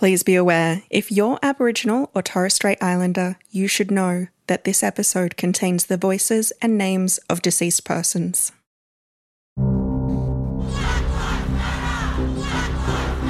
[0.00, 4.82] Please be aware if you're Aboriginal or Torres Strait Islander, you should know that this
[4.82, 8.50] episode contains the voices and names of deceased persons.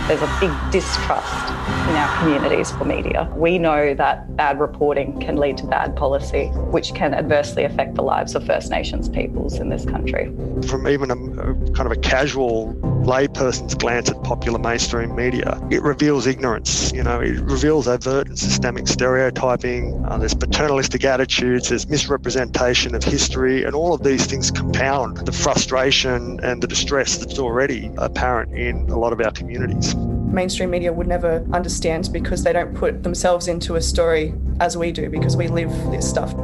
[0.06, 1.59] There's a big distrust
[1.90, 3.30] in our communities for media.
[3.36, 8.02] We know that bad reporting can lead to bad policy, which can adversely affect the
[8.02, 10.26] lives of First Nations peoples in this country.
[10.68, 12.74] From even a, a kind of a casual
[13.04, 16.92] layperson's glance at popular mainstream media, it reveals ignorance.
[16.92, 20.04] You know, it reveals overt and systemic stereotyping.
[20.06, 21.70] Uh, there's paternalistic attitudes.
[21.70, 27.18] There's misrepresentation of history, and all of these things compound the frustration and the distress
[27.18, 29.94] that's already apparent in a lot of our communities
[30.30, 34.92] mainstream media would never understand because they don't put themselves into a story as we
[34.92, 36.34] do because we live this stuff.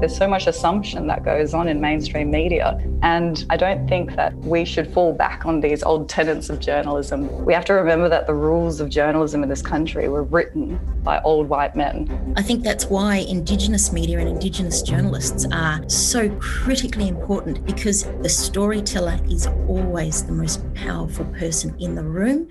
[0.00, 4.32] There's so much assumption that goes on in mainstream media, and I don't think that
[4.36, 7.44] we should fall back on these old tenets of journalism.
[7.44, 11.20] We have to remember that the rules of journalism in this country were written by
[11.22, 12.32] old white men.
[12.36, 18.28] I think that's why Indigenous media and Indigenous journalists are so critically important because the
[18.28, 22.48] storyteller is always the most powerful person in the room.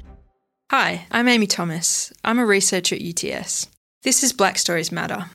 [0.69, 2.11] Hi, I'm Amy Thomas.
[2.25, 3.67] I'm a researcher at UTS.
[4.03, 5.27] This is Black Stories Matter.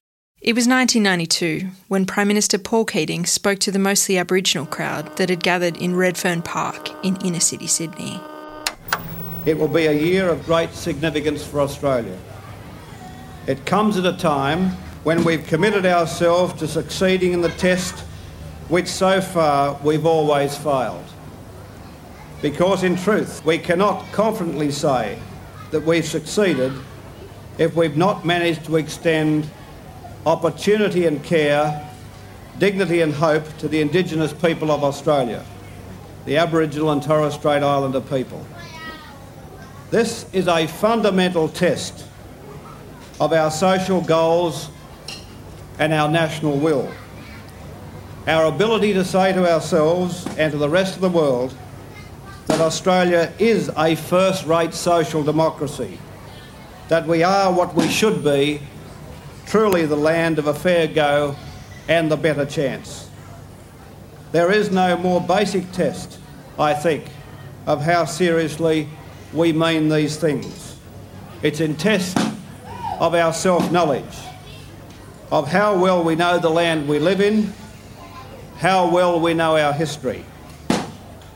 [0.42, 5.30] It was 1992 when Prime Minister Paul Keating spoke to the mostly Aboriginal crowd that
[5.30, 8.20] had gathered in Redfern Park in inner city Sydney.
[9.46, 12.18] It will be a year of great significance for Australia.
[13.46, 14.72] It comes at a time
[15.02, 18.00] when we've committed ourselves to succeeding in the test
[18.68, 21.11] which so far we've always failed
[22.42, 25.18] because in truth we cannot confidently say
[25.70, 26.72] that we've succeeded
[27.56, 29.48] if we've not managed to extend
[30.26, 31.88] opportunity and care,
[32.58, 35.44] dignity and hope to the Indigenous people of Australia,
[36.26, 38.44] the Aboriginal and Torres Strait Islander people.
[39.90, 42.06] This is a fundamental test
[43.20, 44.68] of our social goals
[45.78, 46.90] and our national will.
[48.26, 51.54] Our ability to say to ourselves and to the rest of the world
[52.52, 55.98] that Australia is a first rate social democracy,
[56.88, 58.60] that we are what we should be,
[59.46, 61.34] truly the land of a fair go
[61.88, 63.08] and the better chance.
[64.32, 66.18] There is no more basic test,
[66.58, 67.06] I think,
[67.64, 68.86] of how seriously
[69.32, 70.76] we mean these things.
[71.42, 72.18] It's in test
[73.00, 74.18] of our self knowledge,
[75.30, 77.50] of how well we know the land we live in,
[78.58, 80.26] how well we know our history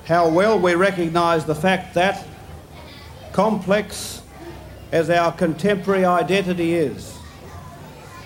[0.06, 2.24] how well we recognise the fact that,
[3.32, 4.22] complex
[4.92, 7.18] as our contemporary identity is,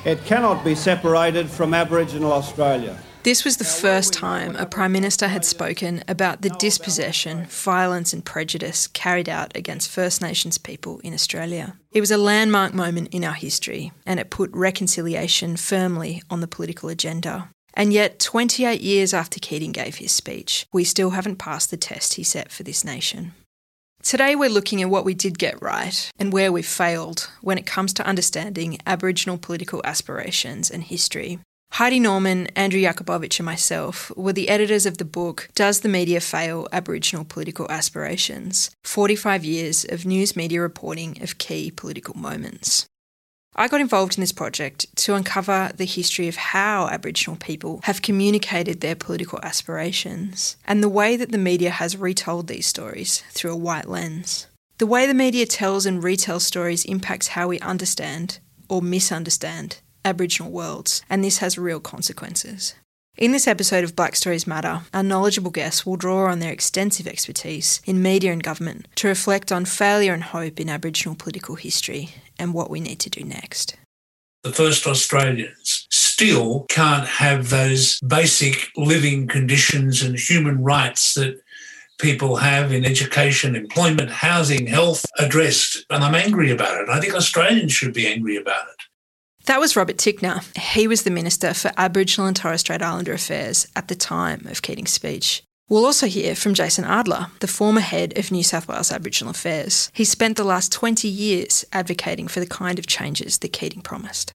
[0.04, 2.98] it cannot be separated from Aboriginal Australia.
[3.22, 8.24] This was the first time a Prime Minister had spoken about the dispossession, violence, and
[8.24, 11.76] prejudice carried out against First Nations people in Australia.
[11.92, 16.48] It was a landmark moment in our history, and it put reconciliation firmly on the
[16.48, 17.50] political agenda.
[17.74, 22.14] And yet, 28 years after Keating gave his speech, we still haven't passed the test
[22.14, 23.32] he set for this nation.
[24.02, 27.66] Today, we're looking at what we did get right and where we've failed when it
[27.66, 31.38] comes to understanding Aboriginal political aspirations and history.
[31.74, 36.20] Heidi Norman, Andrew Jakubowicz, and myself were the editors of the book Does the Media
[36.20, 38.70] Fail Aboriginal Political Aspirations?
[38.84, 42.86] 45 Years of News Media Reporting of Key Political Moments.
[43.56, 48.00] I got involved in this project to uncover the history of how Aboriginal people have
[48.00, 53.52] communicated their political aspirations and the way that the media has retold these stories through
[53.52, 54.46] a white lens.
[54.78, 60.50] The way the media tells and retells stories impacts how we understand or misunderstand Aboriginal
[60.50, 62.74] worlds, and this has real consequences.
[63.20, 67.06] In this episode of Black Stories Matter, our knowledgeable guests will draw on their extensive
[67.06, 72.14] expertise in media and government to reflect on failure and hope in Aboriginal political history
[72.38, 73.76] and what we need to do next.
[74.42, 81.42] The first Australians still can't have those basic living conditions and human rights that
[81.98, 85.84] people have in education, employment, housing, health addressed.
[85.90, 86.88] And I'm angry about it.
[86.88, 88.89] I think Australians should be angry about it.
[89.50, 90.44] That was Robert Tickner.
[90.56, 94.62] He was the Minister for Aboriginal and Torres Strait Islander Affairs at the time of
[94.62, 95.42] Keating's speech.
[95.68, 99.90] We'll also hear from Jason Ardler, the former head of New South Wales Aboriginal Affairs.
[99.92, 104.30] He spent the last 20 years advocating for the kind of changes that Keating promised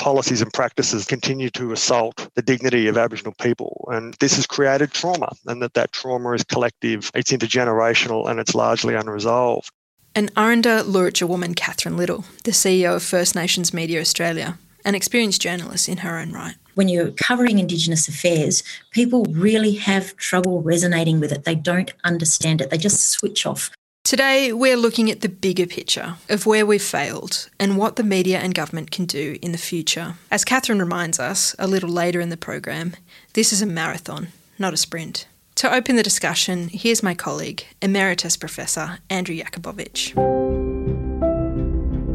[0.00, 3.88] policies and practices continue to assault the dignity of Aboriginal people.
[3.92, 8.52] And this has created trauma, and that that trauma is collective, it's intergenerational, and it's
[8.52, 9.70] largely unresolved.
[10.14, 15.40] And Aranda Luritja woman Catherine Liddle, the CEO of First Nations Media Australia, an experienced
[15.40, 16.54] journalist in her own right.
[16.74, 21.44] When you're covering Indigenous affairs, people really have trouble resonating with it.
[21.44, 23.70] They don't understand it, they just switch off.
[24.04, 28.38] Today, we're looking at the bigger picture of where we've failed and what the media
[28.38, 30.16] and government can do in the future.
[30.30, 32.94] As Catherine reminds us a little later in the program,
[33.32, 34.28] this is a marathon,
[34.58, 35.26] not a sprint.
[35.56, 40.12] To open the discussion, here's my colleague, Emeritus Professor Andrew Jakubowicz.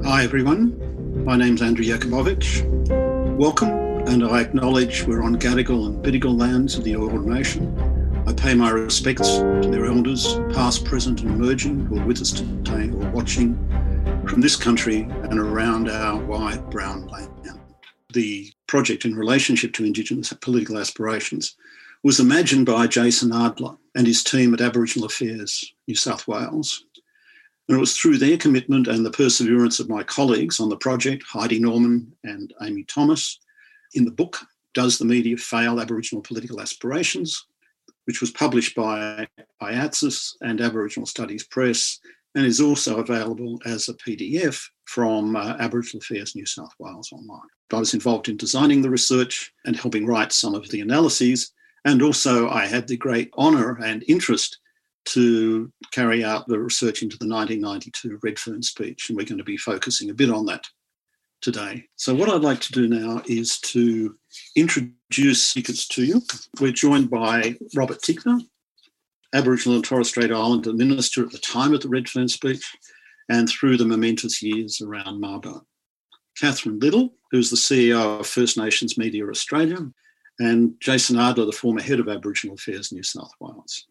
[0.04, 1.24] Hi, everyone.
[1.24, 2.66] My name's Andrew Jakubowicz.
[3.38, 3.69] Welcome,
[4.07, 7.98] and I acknowledge we're on Gadigal and Bidjigal lands of the Eora Nation
[8.28, 12.31] I pay my respects to their elders, past, present, and emerging, who are with us
[12.31, 13.56] today or watching
[14.28, 17.31] from this country and around our wide brown land.
[18.12, 21.56] The project in relationship to Indigenous political aspirations
[22.04, 26.84] was imagined by Jason Ardler and his team at Aboriginal Affairs, New South Wales.
[27.68, 31.24] And it was through their commitment and the perseverance of my colleagues on the project,
[31.28, 33.40] Heidi Norman and Amy Thomas,
[33.94, 34.40] in the book,
[34.74, 37.46] Does the Media Fail Aboriginal Political Aspirations?
[38.08, 39.28] which was published by
[39.62, 42.00] AIATSIS and Aboriginal Studies Press
[42.36, 47.42] and is also available as a PDF from uh, Aboriginal Affairs New South Wales online.
[47.74, 51.52] I was involved in designing the research and helping write some of the analyses.
[51.88, 54.57] And also, I had the great honour and interest
[55.06, 59.07] to carry out the research into the 1992 Redfern speech.
[59.07, 60.66] And we're going to be focusing a bit on that
[61.39, 61.86] today.
[61.95, 64.18] So, what I'd like to do now is to
[64.57, 66.22] introduce speakers to you.
[66.60, 68.42] We're joined by Robert Tickner,
[69.34, 72.66] Aboriginal and Torres Strait Islander minister at the time of the Redfern speech
[73.30, 75.62] and through the momentous years around Mabo.
[76.38, 79.78] Catherine Liddle, who's the CEO of First Nations Media Australia,
[80.39, 83.86] and Jason Ardler, the former head of Aboriginal Affairs New South Wales.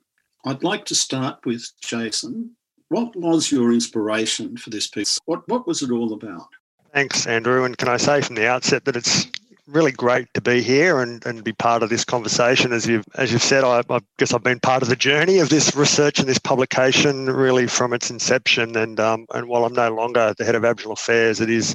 [0.45, 2.53] I'd like to start with Jason.
[2.89, 5.19] What was your inspiration for this piece?
[5.25, 6.49] What, what was it all about?
[6.95, 7.65] Thanks, Andrew.
[7.65, 9.27] And can I say from the outset that it's
[9.67, 12.73] really great to be here and, and be part of this conversation.
[12.73, 15.49] As you've as you've said, I, I, guess I've been part of the journey of
[15.49, 18.77] this research and this publication really from its inception.
[18.77, 21.75] And um, and while I'm no longer the head of Aboriginal Affairs, it is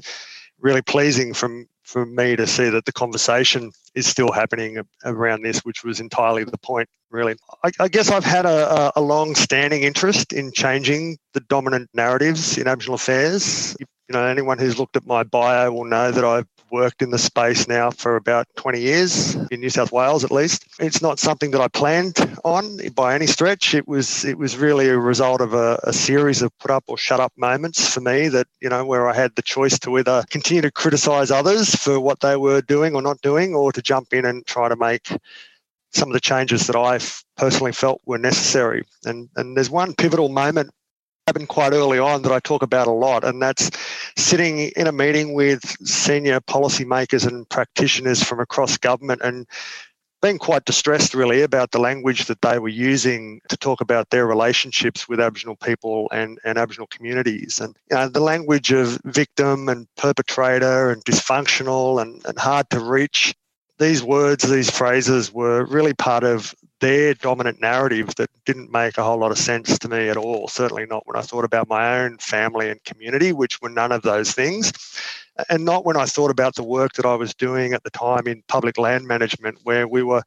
[0.59, 5.59] really pleasing from for me to see that the conversation is still happening around this,
[5.59, 7.35] which was entirely the point, really.
[7.63, 12.57] I, I guess I've had a, a long standing interest in changing the dominant narratives
[12.57, 13.75] in Aboriginal affairs.
[13.79, 17.17] You know, anyone who's looked at my bio will know that I've worked in the
[17.17, 20.65] space now for about 20 years in New South Wales at least.
[20.79, 23.73] It's not something that I planned on by any stretch.
[23.73, 26.97] It was it was really a result of a, a, series of put up or
[26.97, 30.23] shut up moments for me that, you know, where I had the choice to either
[30.29, 34.13] continue to criticize others for what they were doing or not doing or to jump
[34.13, 35.11] in and try to make
[35.93, 36.99] some of the changes that I
[37.37, 38.83] personally felt were necessary.
[39.05, 40.71] And and there's one pivotal moment
[41.27, 43.69] happened quite early on that I talk about a lot, and that's
[44.17, 49.47] sitting in a meeting with senior policymakers and practitioners from across government and
[50.21, 54.27] being quite distressed really about the language that they were using to talk about their
[54.27, 57.59] relationships with Aboriginal people and, and Aboriginal communities.
[57.59, 62.79] And you know, the language of victim and perpetrator and dysfunctional and, and hard to
[62.79, 63.33] reach
[63.79, 69.03] these words, these phrases were really part of their dominant narrative that didn't make a
[69.03, 70.47] whole lot of sense to me at all.
[70.47, 74.01] Certainly not when I thought about my own family and community, which were none of
[74.01, 74.73] those things.
[75.47, 78.27] And not when I thought about the work that I was doing at the time
[78.27, 80.23] in public land management, where we were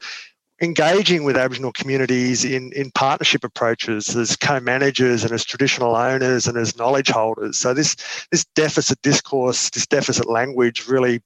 [0.62, 6.56] engaging with Aboriginal communities in, in partnership approaches as co-managers and as traditional owners and
[6.56, 7.56] as knowledge holders.
[7.56, 7.96] So this
[8.30, 11.20] this deficit discourse, this deficit language really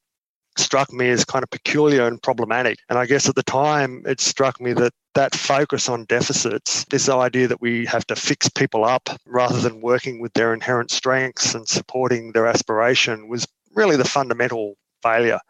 [0.58, 2.78] struck me as kind of peculiar and problematic.
[2.88, 7.08] And I guess at the time, it struck me that that focus on deficits, this
[7.08, 11.54] idea that we have to fix people up rather than working with their inherent strengths
[11.54, 15.40] and supporting their aspiration, was really the fundamental failure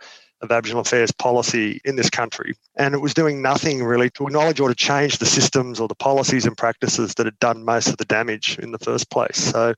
[0.40, 2.54] of Aboriginal affairs policy in this country.
[2.76, 5.94] And it was doing nothing really to acknowledge or to change the systems or the
[5.94, 9.36] policies and practices that had done most of the damage in the first place.
[9.36, 9.74] So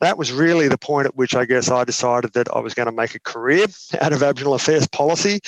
[0.00, 2.86] that was really the point at which I guess I decided that I was going
[2.86, 3.66] to make a career
[4.00, 5.40] out of Aboriginal affairs policy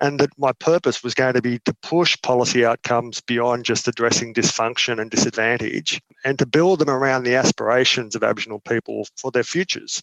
[0.00, 4.34] and that my purpose was going to be to push policy outcomes beyond just addressing
[4.34, 9.42] dysfunction and disadvantage and to build them around the aspirations of Aboriginal people for their
[9.42, 10.02] futures.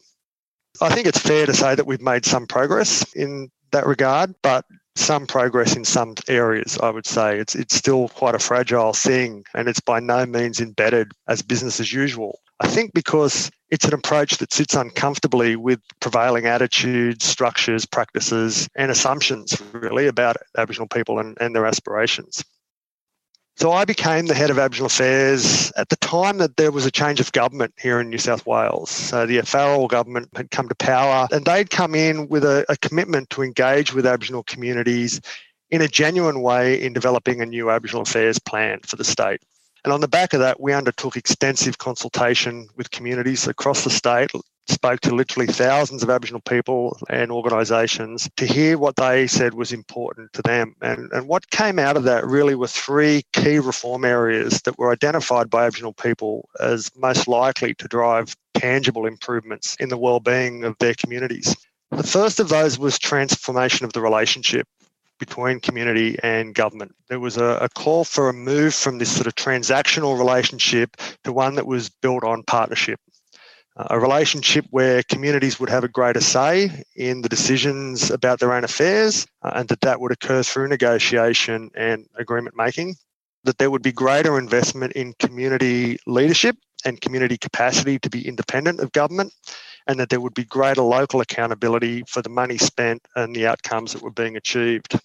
[0.82, 4.66] I think it's fair to say that we've made some progress in that regard, but
[4.96, 7.40] some progress in some areas, I would say.
[7.40, 11.80] It's, it's still quite a fragile thing and it's by no means embedded as business
[11.80, 12.40] as usual.
[12.60, 18.92] I think because it's an approach that sits uncomfortably with prevailing attitudes, structures, practices, and
[18.92, 22.44] assumptions, really, about Aboriginal people and, and their aspirations.
[23.60, 26.92] So I became the head of Aboriginal Affairs at the time that there was a
[26.92, 28.90] change of government here in New South Wales.
[28.90, 32.78] So the Farrell government had come to power and they'd come in with a, a
[32.78, 35.20] commitment to engage with Aboriginal communities
[35.72, 39.42] in a genuine way in developing a new Aboriginal Affairs plan for the state.
[39.84, 44.32] And on the back of that, we undertook extensive consultation with communities across the state,
[44.68, 49.72] spoke to literally thousands of Aboriginal people and organisations to hear what they said was
[49.72, 50.76] important to them.
[50.82, 54.92] And, and what came out of that really were three key reform areas that were
[54.92, 60.78] identified by Aboriginal people as most likely to drive tangible improvements in the well-being of
[60.80, 61.56] their communities.
[61.92, 64.68] The first of those was transformation of the relationship
[65.20, 66.96] between community and government.
[67.10, 71.34] There was a, a, call for a move from this sort of transactional relationship to
[71.34, 73.00] one that was built on partnership.
[73.88, 78.66] A relationship where communities would have a greater say in the decisions about their own
[78.66, 82.96] affairs uh, and that that would occur through negotiation and agreement making.
[83.46, 88.82] That there would be greater investment in community leadership and community capacity to be independent
[88.82, 89.34] of government
[89.88, 93.94] and that there would be greater local accountability for the money spent and the outcomes
[93.94, 95.00] that were being achieved.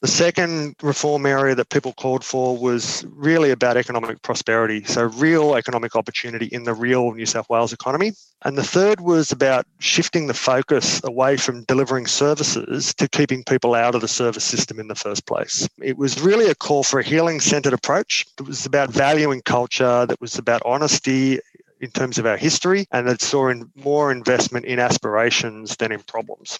[0.00, 5.56] The second reform area that people called for was really about economic prosperity, so real
[5.56, 8.12] economic opportunity in the real New South Wales economy.
[8.42, 13.74] And the third was about shifting the focus away from delivering services to keeping people
[13.74, 15.68] out of the service system in the first place.
[15.82, 18.24] It was really a call for a healing centred approach.
[18.38, 21.40] It was about valuing culture, that was about honesty
[21.78, 26.00] in terms of our history, and that saw in more investment in aspirations than in
[26.00, 26.58] problems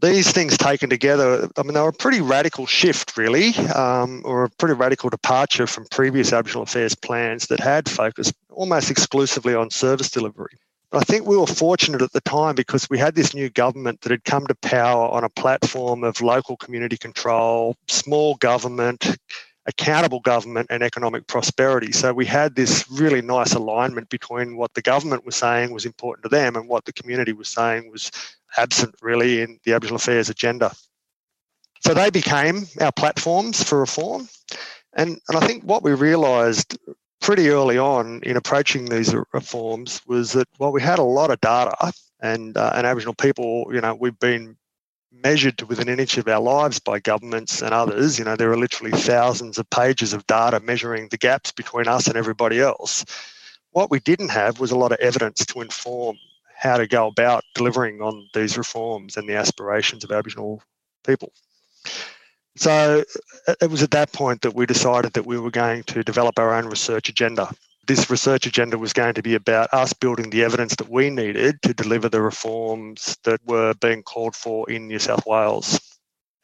[0.00, 4.44] these things taken together, I mean, they were a pretty radical shift, really, um, or
[4.44, 9.70] a pretty radical departure from previous Aboriginal Affairs plans that had focused almost exclusively on
[9.70, 10.58] service delivery.
[10.90, 14.02] But I think we were fortunate at the time because we had this new government
[14.02, 19.16] that had come to power on a platform of local community control, small government,
[19.66, 21.90] accountable government and economic prosperity.
[21.90, 26.22] So we had this really nice alignment between what the government was saying was important
[26.22, 28.10] to them and what the community was saying was
[28.56, 30.72] absent really in the Aboriginal Affairs agenda.
[31.80, 34.28] So they became our platforms for reform.
[34.94, 36.78] And, and I think what we realised
[37.20, 41.40] pretty early on in approaching these reforms was that while we had a lot of
[41.40, 44.56] data and, uh, and Aboriginal people, you know, we've been
[45.12, 48.18] measured to within an inch of our lives by governments and others.
[48.18, 52.06] You know, there are literally thousands of pages of data measuring the gaps between us
[52.06, 53.04] and everybody else.
[53.70, 56.16] What we didn't have was a lot of evidence to inform
[56.56, 60.62] how to go about delivering on these reforms and the aspirations of Aboriginal
[61.06, 61.32] people.
[62.56, 63.04] So
[63.60, 66.54] it was at that point that we decided that we were going to develop our
[66.54, 67.50] own research agenda.
[67.86, 71.60] This research agenda was going to be about us building the evidence that we needed
[71.62, 75.78] to deliver the reforms that were being called for in New South Wales.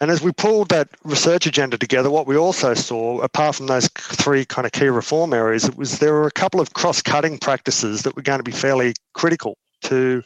[0.02, 3.88] And as we pulled that research agenda together, what we also saw, apart from those
[3.96, 8.02] three kind of key reform areas, it was there were a couple of cross-cutting practices
[8.02, 10.22] that were going to be fairly critical to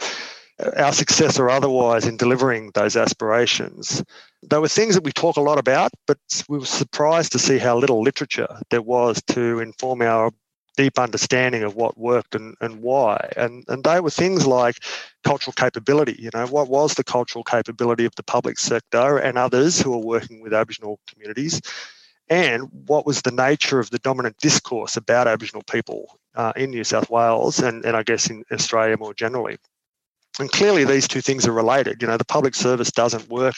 [0.77, 4.03] our success or otherwise in delivering those aspirations.
[4.43, 7.59] There were things that we talk a lot about, but we were surprised to see
[7.59, 10.31] how little literature there was to inform our
[10.77, 13.31] deep understanding of what worked and, and why.
[13.37, 14.77] And, and they were things like
[15.25, 16.17] cultural capability.
[16.19, 19.99] You know, what was the cultural capability of the public sector and others who are
[19.99, 21.61] working with Aboriginal communities?
[22.29, 26.85] And what was the nature of the dominant discourse about Aboriginal people uh, in New
[26.85, 29.59] South Wales and, and I guess in Australia more generally?
[30.39, 32.03] And clearly, these two things are related.
[32.03, 33.55] You know, the public service doesn't work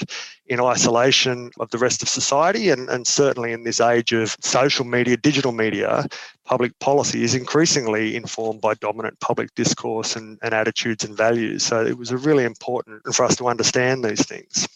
[0.46, 2.70] in isolation of the rest of society.
[2.70, 6.06] And, and certainly in this age of social media, digital media,
[6.44, 11.64] public policy is increasingly informed by dominant public discourse and, and attitudes and values.
[11.64, 14.68] So it was a really important for us to understand these things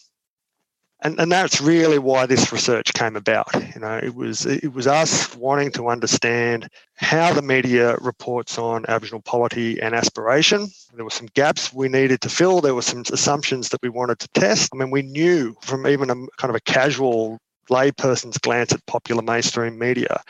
[1.03, 3.49] and, and that's really why this research came about.
[3.75, 8.85] You know, it was it was us wanting to understand how the media reports on
[8.89, 10.69] Aboriginal polity and aspiration.
[10.95, 12.61] There were some gaps we needed to fill.
[12.61, 14.71] There were some assumptions that we wanted to test.
[14.73, 19.23] I mean, we knew from even a kind of a casual layperson's glance at popular
[19.23, 20.23] mainstream media,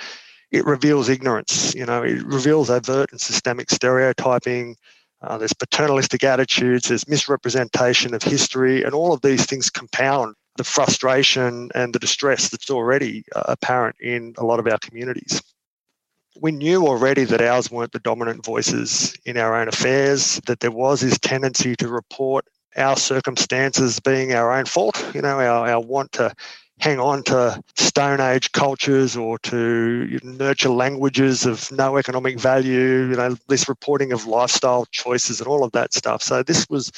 [0.50, 1.74] it reveals ignorance.
[1.74, 4.76] You know, it reveals overt and systemic stereotyping.
[5.20, 10.64] Uh, there's paternalistic attitudes, there's misrepresentation of history, and all of these things compound the
[10.64, 15.42] frustration and the distress that's already uh, apparent in a lot of our communities.
[16.40, 20.70] We knew already that ours weren't the dominant voices in our own affairs, that there
[20.70, 25.80] was this tendency to report our circumstances being our own fault, you know, our, our
[25.80, 26.34] want to
[26.80, 33.16] hang on to Stone Age cultures or to nurture languages of no economic value, you
[33.16, 36.22] know, this reporting of lifestyle choices and all of that stuff.
[36.22, 36.90] So this was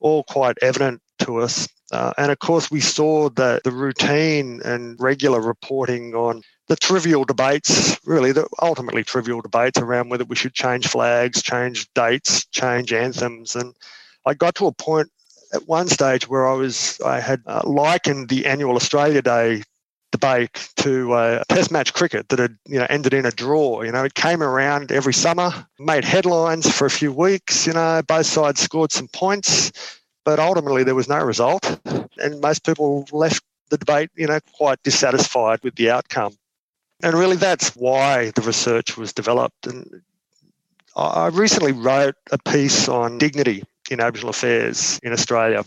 [0.00, 4.98] all quite evident to us uh, and of course, we saw that the routine and
[5.00, 10.54] regular reporting on the trivial debates, really, the ultimately trivial debates around whether we should
[10.54, 13.54] change flags, change dates, change anthems.
[13.54, 13.74] And
[14.24, 15.10] I got to a point
[15.54, 19.62] at one stage where I was, I had uh, likened the annual Australia Day
[20.12, 23.82] debate to uh, Test match cricket that had you know ended in a draw.
[23.82, 27.66] You know, it came around every summer, made headlines for a few weeks.
[27.66, 29.95] You know, both sides scored some points,
[30.26, 31.78] but ultimately there was no result,
[32.18, 36.34] and most people left the debate, you know, quite dissatisfied with the outcome.
[37.00, 39.68] And really, that's why the research was developed.
[39.68, 40.02] And
[40.96, 45.64] I recently wrote a piece on dignity in Aboriginal affairs in Australia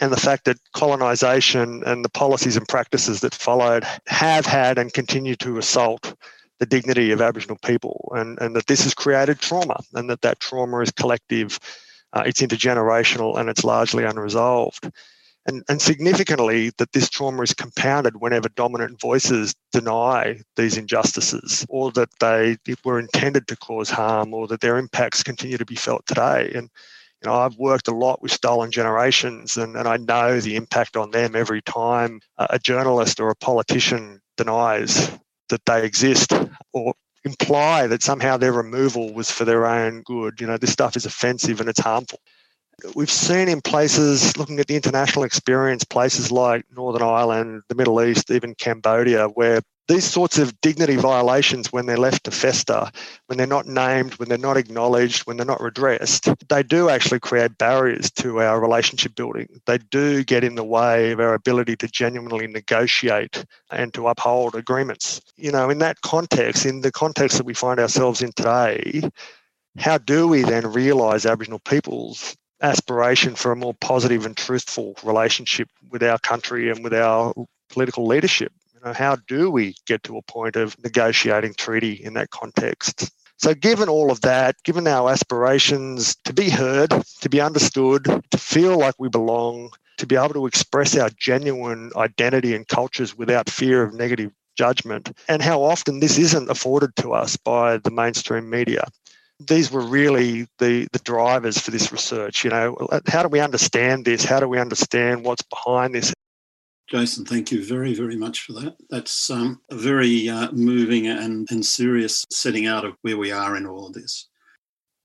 [0.00, 4.92] and the fact that colonisation and the policies and practices that followed have had and
[4.92, 6.14] continue to assault
[6.60, 10.40] the dignity of Aboriginal people, and, and that this has created trauma, and that that
[10.40, 11.58] trauma is collective,
[12.12, 14.90] uh, it's intergenerational, and it's largely unresolved.
[15.46, 21.90] And, and significantly, that this trauma is compounded whenever dominant voices deny these injustices or
[21.92, 26.06] that they were intended to cause harm or that their impacts continue to be felt
[26.06, 26.52] today.
[26.54, 26.68] And
[27.22, 30.96] you know, I've worked a lot with stolen generations and, and I know the impact
[30.96, 35.10] on them every time a journalist or a politician denies
[35.50, 36.32] that they exist
[36.72, 40.40] or imply that somehow their removal was for their own good.
[40.40, 42.20] You know, this stuff is offensive and it's harmful.
[42.94, 48.02] We've seen in places, looking at the international experience, places like Northern Ireland, the Middle
[48.02, 52.88] East, even Cambodia, where these sorts of dignity violations, when they're left to fester,
[53.26, 57.18] when they're not named, when they're not acknowledged, when they're not redressed, they do actually
[57.20, 59.48] create barriers to our relationship building.
[59.66, 64.54] They do get in the way of our ability to genuinely negotiate and to uphold
[64.54, 65.20] agreements.
[65.36, 69.02] You know, in that context, in the context that we find ourselves in today,
[69.78, 75.68] how do we then realise Aboriginal peoples aspiration for a more positive and truthful relationship
[75.90, 77.32] with our country and with our
[77.70, 78.52] political leadership.
[78.80, 83.10] You know, how do we get to a point of negotiating treaty in that context?
[83.36, 88.38] So, given all of that, given our aspirations to be heard, to be understood, to
[88.38, 93.50] feel like we belong, to be able to express our genuine identity and cultures without
[93.50, 98.48] fear of negative judgment, and how often this isn't afforded to us by the mainstream
[98.48, 98.84] media
[99.40, 102.44] these were really the the drivers for this research.
[102.44, 104.22] You know, how do we understand this?
[104.22, 106.12] How do we understand what's behind this?
[106.90, 108.76] Jason, thank you very, very much for that.
[108.90, 113.56] That's um, a very uh, moving and, and serious setting out of where we are
[113.56, 114.26] in all of this.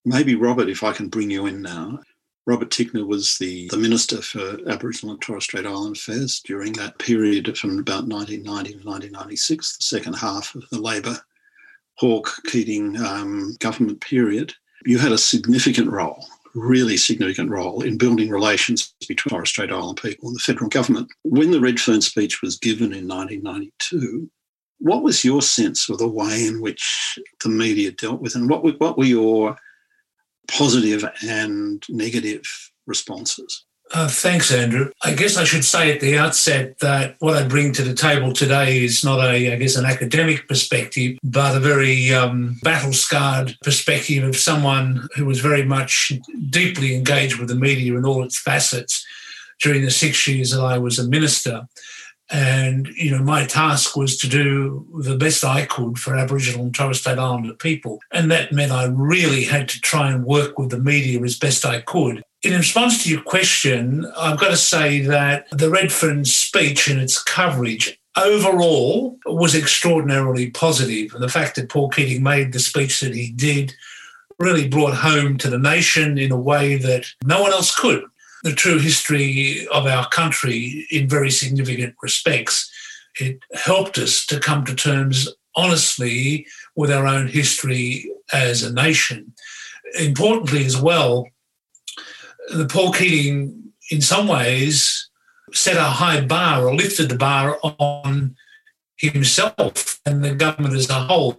[0.04, 2.00] Maybe, Robert, if I can bring you in now.
[2.48, 6.98] Robert Tickner was the, the Minister for Aboriginal and Torres Strait Island Affairs during that
[7.00, 11.18] period from about 1990 to 1996, the second half of the Labor
[11.98, 14.54] Hawke Keating um, government period,
[14.86, 20.00] you had a significant role, really significant role in building relations between Torres Strait Island
[20.02, 21.10] people and the federal government.
[21.24, 24.30] When the Redfern speech was given in 1992,
[24.80, 28.64] what was your sense of the way in which the media dealt with, and what
[28.64, 29.58] were, what were your
[30.48, 32.44] positive and negative
[32.88, 33.66] responses?
[33.94, 34.92] Uh, thanks, Andrew.
[35.04, 38.34] I guess I should say at the outset that what I bring to the table
[38.34, 43.56] today is not a, I guess, an academic perspective, but a very um, battle scarred
[43.64, 46.12] perspective of someone who was very much
[46.50, 49.06] deeply engaged with the media in all its facets
[49.62, 51.68] during the six years that I was a minister.
[52.32, 56.74] And, you know, my task was to do the best I could for Aboriginal and
[56.74, 58.00] Torres Strait Islander people.
[58.12, 61.64] And that meant I really had to try and work with the media as best
[61.64, 66.88] I could in response to your question, I've got to say that the Redfern speech
[66.88, 71.14] and its coverage overall was extraordinarily positive.
[71.14, 73.74] And the fact that Paul Keating made the speech that he did
[74.40, 78.04] really brought home to the nation in a way that no one else could
[78.44, 82.70] the true history of our country in very significant respects.
[83.20, 89.34] It helped us to come to terms honestly with our own history as a nation.
[90.00, 91.28] Importantly, as well,
[92.50, 95.10] the Paul Keating, in some ways,
[95.54, 98.36] set a high bar or lifted the bar on
[98.98, 101.38] himself and the government as a whole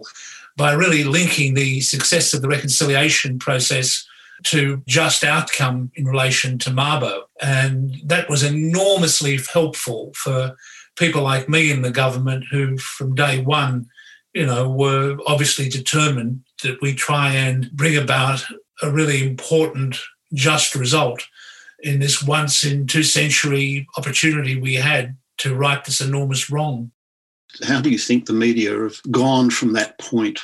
[0.56, 4.06] by really linking the success of the reconciliation process
[4.44, 7.22] to just outcome in relation to Mabo.
[7.40, 10.56] And that was enormously helpful for
[10.96, 13.86] people like me in the government who, from day one,
[14.34, 18.44] you know, were obviously determined that we try and bring about
[18.82, 19.98] a really important
[20.32, 21.26] just result
[21.80, 26.90] in this once in two century opportunity we had to right this enormous wrong.
[27.66, 30.40] How do you think the media have gone from that point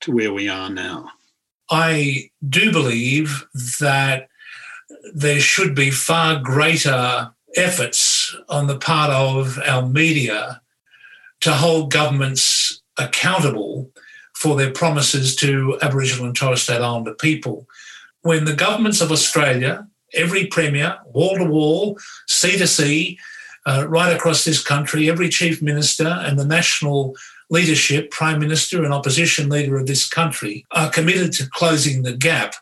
[0.00, 1.10] to where we are now?
[1.70, 3.44] I do believe
[3.80, 4.28] that
[5.14, 10.60] there should be far greater efforts on the part of our media
[11.40, 13.90] to hold governments accountable
[14.34, 17.66] for their promises to Aboriginal and Torres Strait Islander people
[18.26, 23.18] when the governments of Australia, every premier, wall to wall, sea to sea,
[23.66, 27.14] uh, right across this country, every chief minister and the national
[27.50, 32.56] leadership, prime minister and opposition leader of this country, are committed to closing the gap.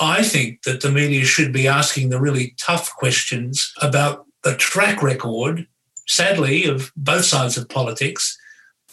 [0.00, 5.02] I think that the media should be asking the really tough questions about the track
[5.02, 5.66] record,
[6.06, 8.38] sadly, of both sides of politics.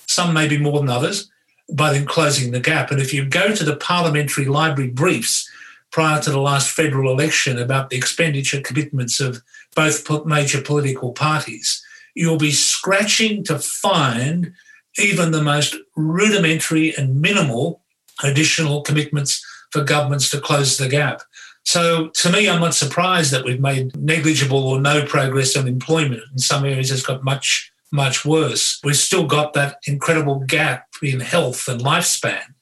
[0.07, 1.31] Some maybe more than others,
[1.69, 2.91] but in closing the gap.
[2.91, 5.49] And if you go to the parliamentary library briefs
[5.95, 9.41] prior to the last federal election about the expenditure commitments of
[9.77, 11.81] both major political parties,
[12.15, 14.51] you'll be scratching to find
[14.97, 17.81] even the most rudimentary and minimal
[18.23, 21.21] additional commitments for governments to close the gap.
[21.63, 26.23] So, to me, I'm not surprised that we've made negligible or no progress on employment.
[26.29, 28.81] In some areas, it's got much, much worse.
[28.83, 32.54] We've still got that incredible gap in health and lifespan.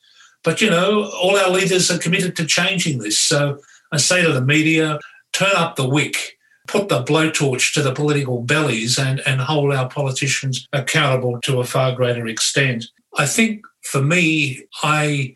[0.44, 3.18] But, you know, all our leaders are committed to changing this.
[3.18, 3.60] So,
[3.92, 5.00] I say to the media,
[5.34, 9.90] turn up the wick put the blowtorch to the political bellies and, and hold our
[9.90, 12.86] politicians accountable to a far greater extent.
[13.18, 15.36] I think for me, I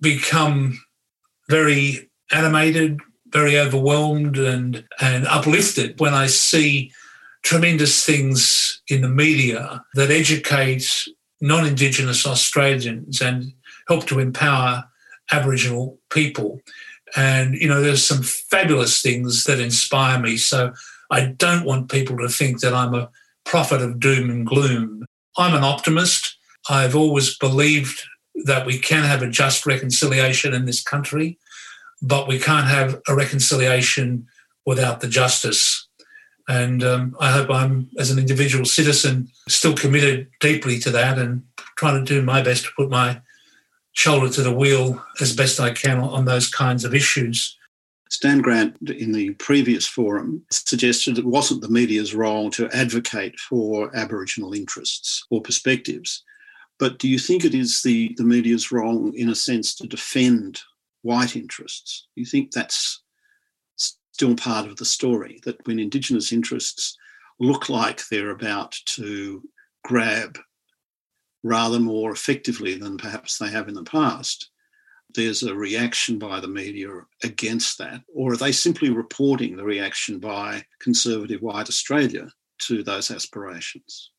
[0.00, 0.80] become
[1.48, 6.92] very animated, very overwhelmed and, and uplifted when I see
[7.42, 11.06] tremendous things in the media that educate
[11.40, 13.52] non Indigenous Australians and
[13.88, 14.84] help to empower
[15.32, 16.60] Aboriginal people.
[17.16, 20.36] And, you know, there's some fabulous things that inspire me.
[20.36, 20.72] So
[21.10, 23.10] I don't want people to think that I'm a
[23.44, 25.06] prophet of doom and gloom.
[25.36, 26.36] I'm an optimist.
[26.68, 28.02] I've always believed
[28.44, 31.38] that we can have a just reconciliation in this country,
[32.02, 34.26] but we can't have a reconciliation
[34.66, 35.88] without the justice.
[36.46, 41.42] And um, I hope I'm, as an individual citizen, still committed deeply to that and
[41.76, 43.20] trying to do my best to put my
[43.98, 47.58] shoulder to the wheel as best I can on those kinds of issues.
[48.08, 53.90] Stan Grant, in the previous forum, suggested it wasn't the media's role to advocate for
[53.96, 56.22] Aboriginal interests or perspectives.
[56.78, 60.60] But do you think it is the, the media's role, in a sense, to defend
[61.02, 62.06] white interests?
[62.14, 63.02] Do you think that's
[63.74, 65.40] still part of the story?
[65.44, 66.96] That when Indigenous interests
[67.40, 69.42] look like they're about to
[69.82, 70.38] grab
[71.42, 74.50] rather more effectively than perhaps they have in the past,
[75.14, 76.88] there's a reaction by the media
[77.22, 78.02] against that?
[78.14, 82.28] Or are they simply reporting the reaction by conservative white Australia
[82.66, 84.10] to those aspirations?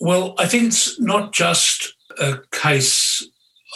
[0.00, 3.26] Well, I think it's not just a case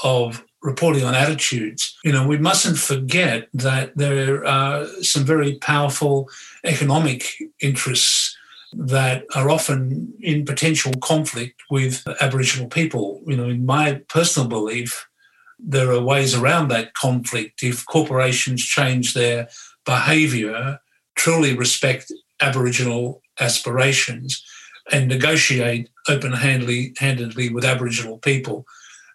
[0.03, 1.97] of reporting on attitudes.
[2.05, 6.29] You know, we mustn't forget that there are some very powerful
[6.65, 8.37] economic interests
[8.73, 13.21] that are often in potential conflict with Aboriginal people.
[13.27, 15.09] You know, in my personal belief,
[15.59, 19.49] there are ways around that conflict if corporations change their
[19.85, 20.79] behaviour,
[21.17, 24.45] truly respect Aboriginal aspirations,
[24.93, 28.65] and negotiate open handedly with Aboriginal people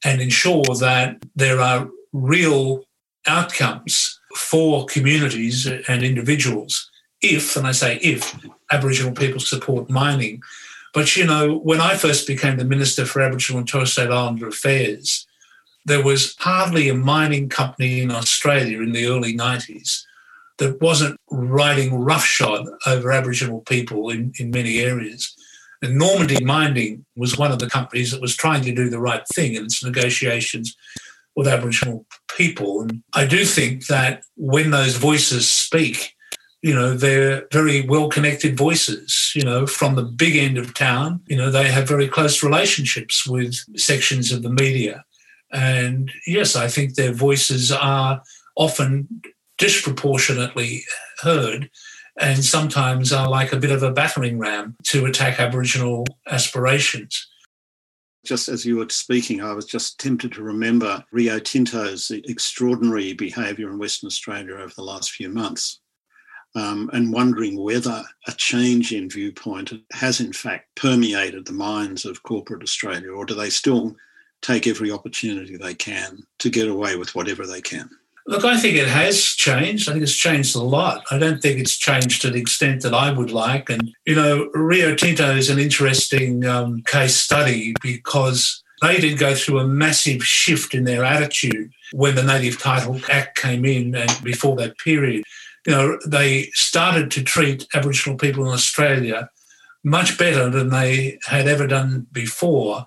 [0.04, 2.84] and ensure that there are real
[3.26, 6.90] outcomes for communities and individuals
[7.24, 8.36] if, and I say if,
[8.72, 10.42] Aboriginal people support mining.
[10.94, 14.48] But you know, when I first became the Minister for Aboriginal and Torres Strait Islander
[14.48, 15.26] Affairs,
[15.86, 20.04] there was hardly a mining company in Australia in the early 90s
[20.60, 25.36] that wasn't riding roughshod over Aboriginal people in, in many areas.
[25.82, 29.28] And Normandy Mining was one of the companies that was trying to do the right
[29.36, 30.78] thing in its negotiations
[31.36, 32.06] with Aboriginal
[32.38, 32.82] people.
[32.82, 36.16] And I do think that when those voices speak,
[36.64, 41.20] you know, they're very well connected voices, you know, from the big end of town.
[41.28, 45.04] You know, they have very close relationships with sections of the media.
[45.52, 48.24] And yes, I think their voices are
[48.56, 49.22] often
[49.58, 50.84] disproportionately
[51.22, 51.70] heard
[52.18, 57.28] and sometimes are like a bit of a battering ram to attack Aboriginal aspirations.
[58.26, 63.70] Just as you were speaking, I was just tempted to remember Rio Tinto's extraordinary behaviour
[63.70, 65.82] in Western Australia over the last few months
[66.56, 72.24] um, and wondering whether a change in viewpoint has in fact permeated the minds of
[72.24, 73.96] corporate Australia, or do they still
[74.42, 77.90] take every opportunity they can to get away with whatever they can?
[78.26, 79.90] Look, I think it has changed.
[79.90, 81.04] I think it's changed a lot.
[81.12, 83.70] I don't think it's changed to the extent that I would like.
[83.70, 89.36] And, you know, Rio Tinto is an interesting um, case study because they did go
[89.36, 94.24] through a massive shift in their attitude when the Native Title Act came in and
[94.24, 95.26] before that period
[95.66, 99.30] you know, they started to treat Aboriginal people in Australia
[99.84, 102.86] much better than they had ever done before.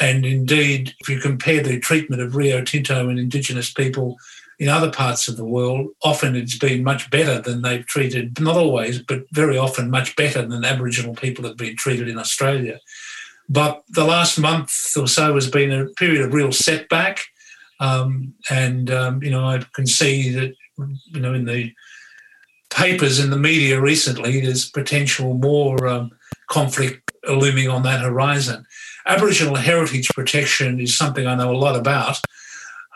[0.00, 4.16] And indeed, if you compare the treatment of Rio Tinto and Indigenous people
[4.58, 8.56] in other parts of the world, often it's been much better than they've treated, not
[8.56, 12.78] always, but very often much better than Aboriginal people have been treated in Australia.
[13.48, 17.20] But the last month or so has been a period of real setback.
[17.80, 21.72] Um, and, um, you know, I can see that, you know, in the
[22.78, 26.12] papers in the media recently, there's potential more um,
[26.46, 28.64] conflict looming on that horizon.
[29.06, 32.20] Aboriginal heritage protection is something I know a lot about,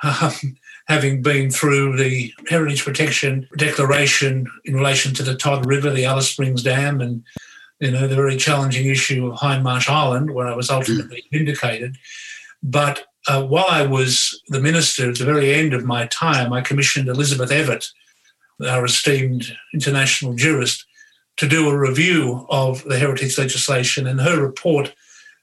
[0.05, 0.33] um,
[0.87, 6.31] having been through the Heritage Protection Declaration in relation to the Todd River, the Alice
[6.31, 7.25] Springs Dam, and
[7.81, 11.97] you know the very challenging issue of Hindmarsh Island, where I was ultimately vindicated.
[12.63, 16.61] But uh, while I was the minister at the very end of my time, I
[16.61, 17.89] commissioned Elizabeth Evatt,
[18.67, 20.85] our esteemed international jurist,
[21.37, 24.95] to do a review of the heritage legislation, and her report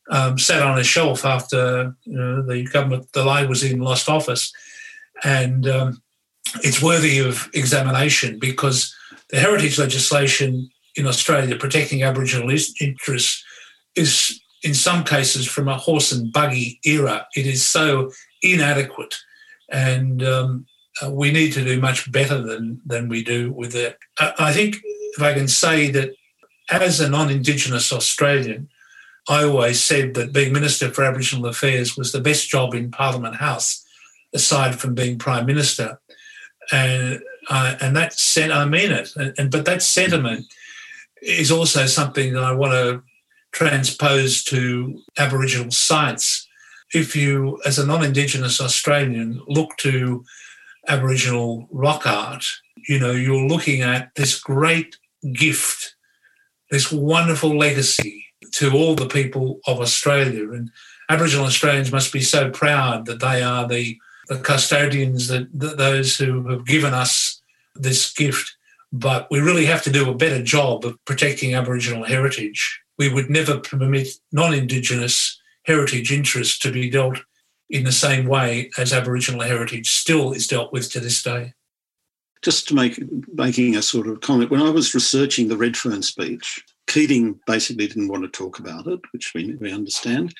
[0.10, 4.52] um, sat on a shelf after you know, the government I was in lost office,
[5.24, 6.02] and um,
[6.64, 8.96] it's worthy of examination because
[9.30, 13.44] the heritage legislation in Australia protecting Aboriginal interests
[13.96, 17.28] is, in some cases, from a horse and buggy era.
[17.36, 19.16] It is so inadequate,
[19.72, 20.66] and um,
[21.04, 23.98] uh, we need to do much better than than we do with it.
[24.20, 24.78] I think
[25.18, 26.12] if I can say that
[26.70, 28.70] as a non-Indigenous Australian,
[29.28, 33.36] I always said that being Minister for Aboriginal Affairs was the best job in Parliament
[33.36, 33.86] House,
[34.34, 36.00] aside from being Prime Minister.
[36.72, 39.10] And, uh, and that said, I mean it.
[39.16, 40.46] And, and, but that sentiment
[41.22, 43.04] is also something that I want to
[43.52, 46.48] transpose to Aboriginal sites.
[46.94, 50.24] If you, as a non Indigenous Australian, look to
[50.90, 52.46] Aboriginal rock art,
[52.88, 54.98] you know, you're looking at this great
[55.34, 55.96] gift,
[56.72, 60.52] this wonderful legacy to all the people of Australia.
[60.52, 60.72] And
[61.10, 63.98] Aboriginal Australians must be so proud that they are the,
[64.28, 67.42] the custodians, that, that those who have given us
[67.76, 68.56] this gift.
[68.92, 72.82] But we really have to do a better job of protecting Aboriginal heritage.
[72.98, 77.20] We would never permit non Indigenous heritage interests to be dealt
[77.70, 81.54] in the same way as Aboriginal heritage still is dealt with to this day.
[82.42, 83.00] Just to make
[83.34, 88.08] making a sort of comment, when I was researching the Redfern speech, Keating basically didn't
[88.08, 90.34] want to talk about it, which we, we understand.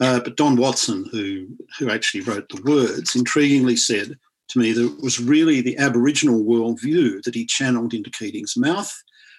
[0.00, 1.46] Uh, but Don Watson, who
[1.78, 4.18] who actually wrote the words, intriguingly said
[4.48, 8.92] to me that it was really the Aboriginal worldview that he channeled into Keating's mouth,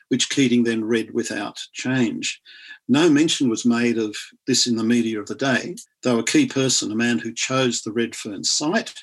[0.08, 2.41] which Keating then read without change.
[2.88, 6.45] No mention was made of this in the media of the day, though a key
[6.45, 8.93] person, a man who chose the Redfern site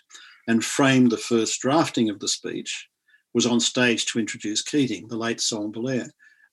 [0.46, 2.88] and framed the first drafting of the speech,
[3.34, 6.08] was on stage to introduce Keating, the late Sol Bellear.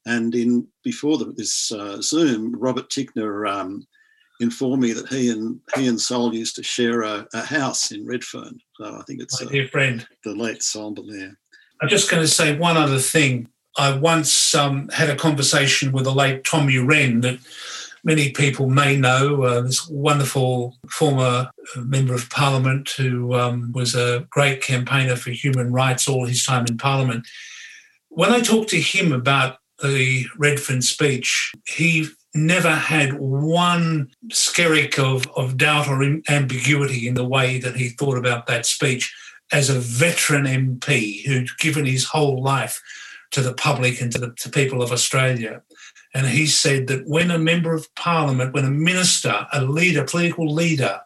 [0.05, 3.85] And in before the, this uh, Zoom, Robert Tickner um,
[4.39, 8.07] informed me that he and he and Sol used to share a, a house in
[8.07, 8.57] Redfern.
[8.77, 11.37] So I think it's my dear friend, the late Sol Bellear.
[11.81, 13.49] I'm just going to say one other thing.
[13.79, 17.39] I once um, had a conversation with the late Tom Uren that
[18.03, 24.27] many people may know, uh, this wonderful former member of parliament who um, was a
[24.29, 27.25] great campaigner for human rights all his time in parliament.
[28.09, 35.25] When I talked to him about the Redfern speech, he never had one skerrick of,
[35.37, 39.15] of doubt or ambiguity in the way that he thought about that speech
[39.53, 42.81] as a veteran MP who'd given his whole life
[43.31, 45.61] to the public and to the to people of Australia.
[46.13, 50.51] And he said that when a member of parliament, when a minister, a leader, political
[50.51, 51.01] leader,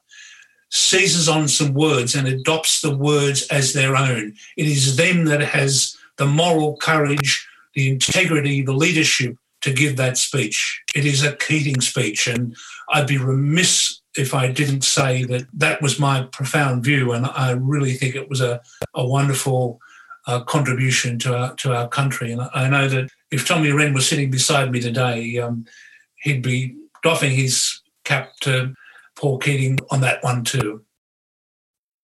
[0.70, 5.42] seizes on some words and adopts the words as their own, it is them that
[5.42, 10.82] has the moral courage, the integrity, the leadership to give that speech.
[10.96, 12.28] It is a Keating speech.
[12.28, 12.56] And
[12.92, 17.14] I'd be remiss if I didn't say that that was my profound view.
[17.14, 18.62] And I really think it was a,
[18.94, 19.80] a wonderful
[20.28, 22.32] uh, contribution to our to our country.
[22.32, 25.66] And I know that if Tom Uren was sitting beside me today, um,
[26.16, 28.74] he'd be doffing his cap to
[29.16, 30.84] Paul Keating on that one too.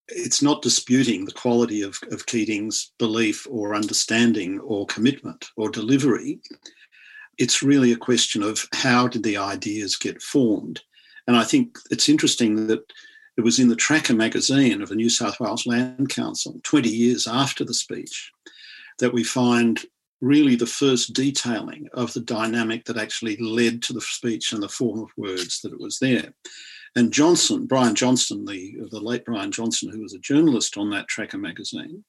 [0.07, 6.39] It's not disputing the quality of, of Keating's belief or understanding or commitment or delivery.
[7.37, 10.81] It's really a question of how did the ideas get formed.
[11.27, 12.81] And I think it's interesting that
[13.39, 17.25] it was in the Tracker magazine of the New South Wales Land Council 20 years
[17.25, 18.33] after the speech
[18.99, 19.79] that we find
[20.19, 24.67] really the first detailing of the dynamic that actually led to the speech and the
[24.67, 26.33] form of words that it was there.
[26.97, 31.07] And Johnson, Brian Johnson, the, the late Brian Johnson, who was a journalist on that
[31.07, 32.03] Tracker magazine,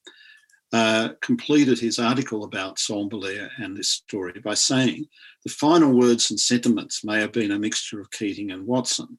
[0.73, 3.09] uh, completed his article about Sol
[3.57, 5.05] and this story by saying
[5.45, 9.17] the final words and sentiments may have been a mixture of Keating and Watson,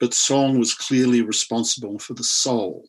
[0.00, 2.88] but Sol was clearly responsible for the soul.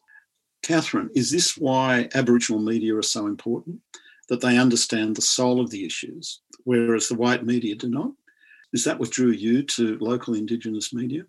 [0.63, 3.79] Catherine, is this why Aboriginal media are so important?
[4.27, 8.11] That they understand the soul of the issues, whereas the white media do not?
[8.73, 11.23] Is that what drew you to local Indigenous media?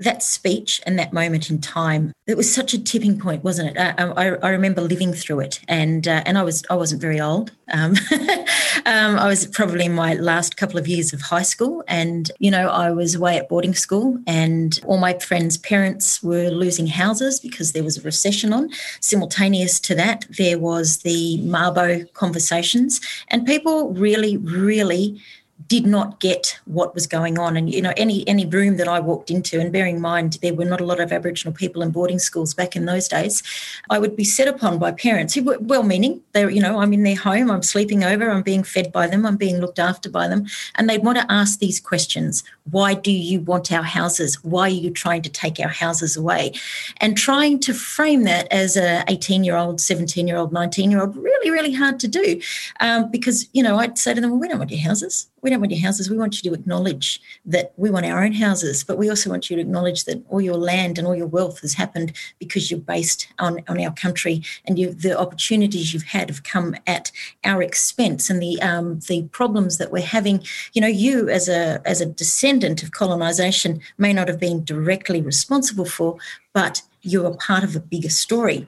[0.00, 3.78] That speech and that moment in time it was such a tipping point wasn't it?
[3.78, 7.20] I, I, I remember living through it and uh, and i was i wasn't very
[7.20, 7.52] old.
[7.72, 7.94] Um,
[8.86, 12.50] um, i was probably in my last couple of years of high school and you
[12.50, 17.38] know i was away at boarding school and all my friends parents were losing houses
[17.40, 18.70] because there was a recession on.
[19.00, 25.20] Simultaneous to that there was the mabo conversations and people really really
[25.66, 27.56] did not get what was going on.
[27.56, 30.54] And you know any any room that i walked into and bearing in mind there
[30.54, 33.42] were not a lot of aboriginal people in boarding schools back in those days
[33.90, 36.92] i would be set upon by parents who were well meaning they're you know i'm
[36.92, 40.10] in their home i'm sleeping over i'm being fed by them i'm being looked after
[40.10, 40.46] by them.
[40.76, 42.42] And they'd want to ask these questions.
[42.70, 44.42] Why do you want our houses?
[44.44, 46.52] Why are you trying to take our houses away?
[46.98, 51.00] And trying to frame that as a 18 year old 17 year old 19 year
[51.00, 52.40] old really really hard to do.
[52.80, 55.28] Um, because you know i'd say to them well we don't want your houses.
[55.42, 56.08] We don't want your houses.
[56.08, 59.50] We want you to acknowledge that we want our own houses, but we also want
[59.50, 62.80] you to acknowledge that all your land and all your wealth has happened because you're
[62.80, 67.12] based on, on our country and you, the opportunities you've had have come at
[67.44, 70.42] our expense and the um, the problems that we're having.
[70.72, 75.20] You know, you as a as a descendant of colonisation may not have been directly
[75.20, 76.16] responsible for,
[76.52, 78.66] but you're a part of a bigger story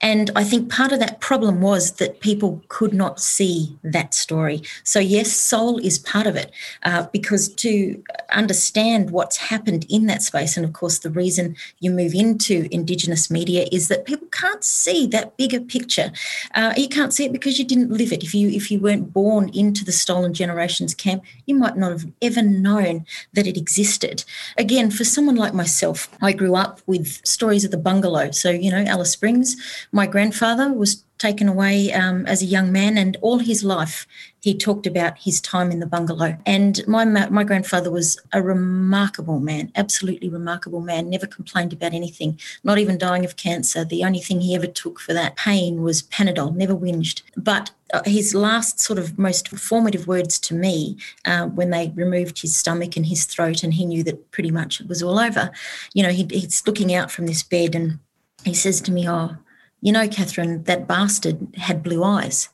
[0.00, 4.62] and I think part of that problem was that people could not see that story.
[4.84, 6.52] So, yes, soul is part of it
[6.84, 11.90] uh, because to understand what's happened in that space, and of course, the reason you
[11.90, 16.12] move into Indigenous media is that people can't see that bigger picture.
[16.54, 18.22] Uh, you can't see it because you didn't live it.
[18.22, 22.06] If you if you weren't born into the Stolen Generations camp, you might not have
[22.22, 24.24] ever known that it existed.
[24.56, 28.30] Again, for someone like myself, I grew up with stories of the bungalow.
[28.30, 29.56] So, you know, Alice Springs
[29.92, 34.06] my grandfather was taken away um, as a young man, and all his life
[34.40, 36.38] he talked about his time in the bungalow.
[36.46, 41.10] And my my grandfather was a remarkable man, absolutely remarkable man.
[41.10, 43.84] Never complained about anything, not even dying of cancer.
[43.84, 46.54] The only thing he ever took for that pain was Panadol.
[46.54, 47.22] Never whinged.
[47.36, 52.40] But uh, his last sort of most formative words to me uh, when they removed
[52.40, 55.50] his stomach and his throat, and he knew that pretty much it was all over.
[55.94, 57.98] You know, he, he's looking out from this bed and
[58.44, 59.36] he says to me, "Oh."
[59.80, 62.48] You know, Catherine, that bastard had blue eyes.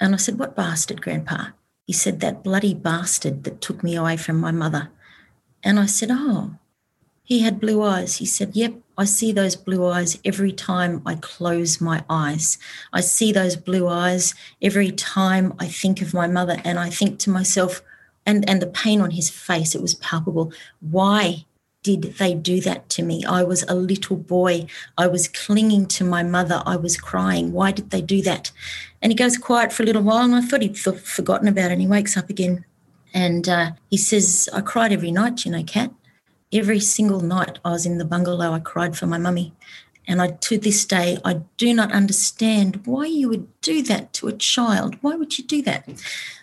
[0.00, 1.48] And I said, What bastard, Grandpa?
[1.86, 4.90] He said, That bloody bastard that took me away from my mother.
[5.62, 6.56] And I said, Oh,
[7.22, 8.16] he had blue eyes.
[8.16, 12.58] He said, Yep, I see those blue eyes every time I close my eyes.
[12.92, 16.60] I see those blue eyes every time I think of my mother.
[16.64, 17.82] And I think to myself,
[18.26, 20.52] and, and the pain on his face, it was palpable.
[20.80, 21.46] Why
[21.84, 23.24] did they do that to me?
[23.26, 24.66] I was a little boy.
[24.98, 26.62] I was clinging to my mother.
[26.64, 27.52] I was crying.
[27.52, 28.50] Why did they do that?
[29.02, 31.74] And he goes quiet for a little while, and I thought he'd forgotten about it.
[31.74, 32.64] And he wakes up again,
[33.12, 35.92] and uh, he says, "I cried every night, you know, Cat.
[36.52, 39.52] Every single night I was in the bungalow, I cried for my mummy."
[40.06, 44.28] And I, to this day, I do not understand why you would do that to
[44.28, 44.96] a child.
[45.00, 45.88] Why would you do that?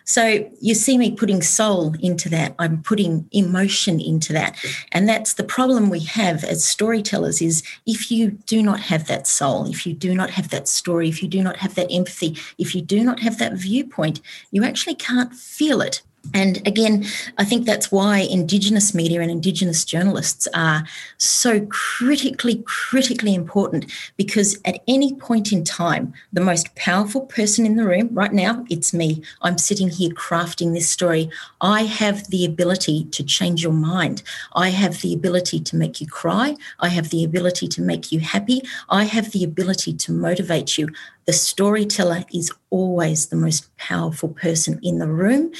[0.03, 2.55] So you see me putting soul into that.
[2.59, 4.57] I'm putting emotion into that.
[4.91, 9.27] And that's the problem we have as storytellers is if you do not have that
[9.27, 12.37] soul, if you do not have that story, if you do not have that empathy,
[12.57, 14.21] if you do not have that viewpoint,
[14.51, 16.01] you actually can't feel it
[16.33, 17.05] and again,
[17.37, 20.83] I think that's why Indigenous media and Indigenous journalists are
[21.17, 27.75] so critically, critically important because at any point in time, the most powerful person in
[27.75, 29.23] the room, right now, it's me.
[29.41, 31.29] I'm sitting here crafting this story.
[31.59, 34.21] I have the ability to change your mind.
[34.55, 36.55] I have the ability to make you cry.
[36.79, 38.61] I have the ability to make you happy.
[38.89, 40.89] I have the ability to motivate you
[41.25, 45.51] the storyteller is always the most powerful person in the room.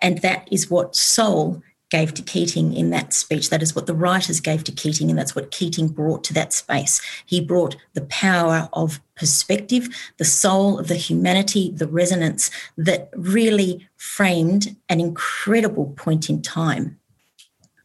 [0.00, 3.50] And that is what Soul gave to Keating in that speech.
[3.50, 6.52] That is what the writers gave to Keating, and that's what Keating brought to that
[6.52, 7.00] space.
[7.26, 13.88] He brought the power of perspective, the soul of the humanity, the resonance that really
[13.96, 16.96] framed an incredible point in time.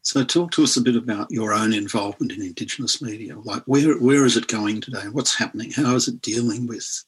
[0.04, 3.39] So, talk to us a bit about your own involvement in Indigenous media.
[3.39, 5.10] Like, where where is it going today?
[5.12, 5.72] What's happening?
[5.72, 7.03] How is it dealing with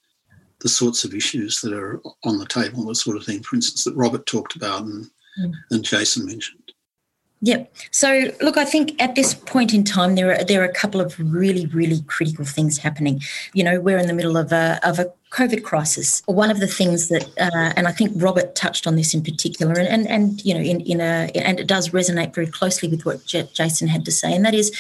[0.62, 3.84] the sorts of issues that are on the table, the sort of thing, for instance,
[3.84, 5.06] that Robert talked about and,
[5.40, 5.54] mm.
[5.72, 6.68] and Jason mentioned.
[7.42, 7.76] Yep.
[7.92, 11.00] So, look, I think at this point in time, there are there are a couple
[11.00, 13.22] of really, really critical things happening.
[13.54, 16.24] You know, we're in the middle of a of a COVID crisis.
[16.26, 19.74] One of the things that, uh, and I think Robert touched on this in particular,
[19.74, 23.06] and and, and you know, in, in a, and it does resonate very closely with
[23.06, 24.72] what J- Jason had to say, and that is,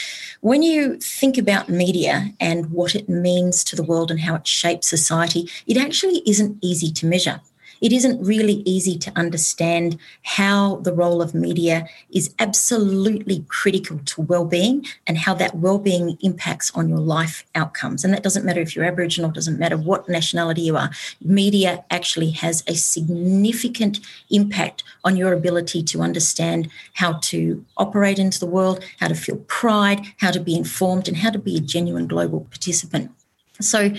[0.41, 4.47] when you think about media and what it means to the world and how it
[4.47, 7.41] shapes society, it actually isn't easy to measure
[7.81, 14.21] it isn't really easy to understand how the role of media is absolutely critical to
[14.21, 18.03] well-being and how that well-being impacts on your life outcomes.
[18.03, 20.89] And that doesn't matter if you're aboriginal doesn't matter what nationality you are
[21.21, 23.99] media actually has a significant
[24.29, 29.37] impact on your ability to understand how to operate into the world how to feel
[29.47, 33.11] pride how to be informed and how to be a genuine global participant
[33.59, 33.91] so,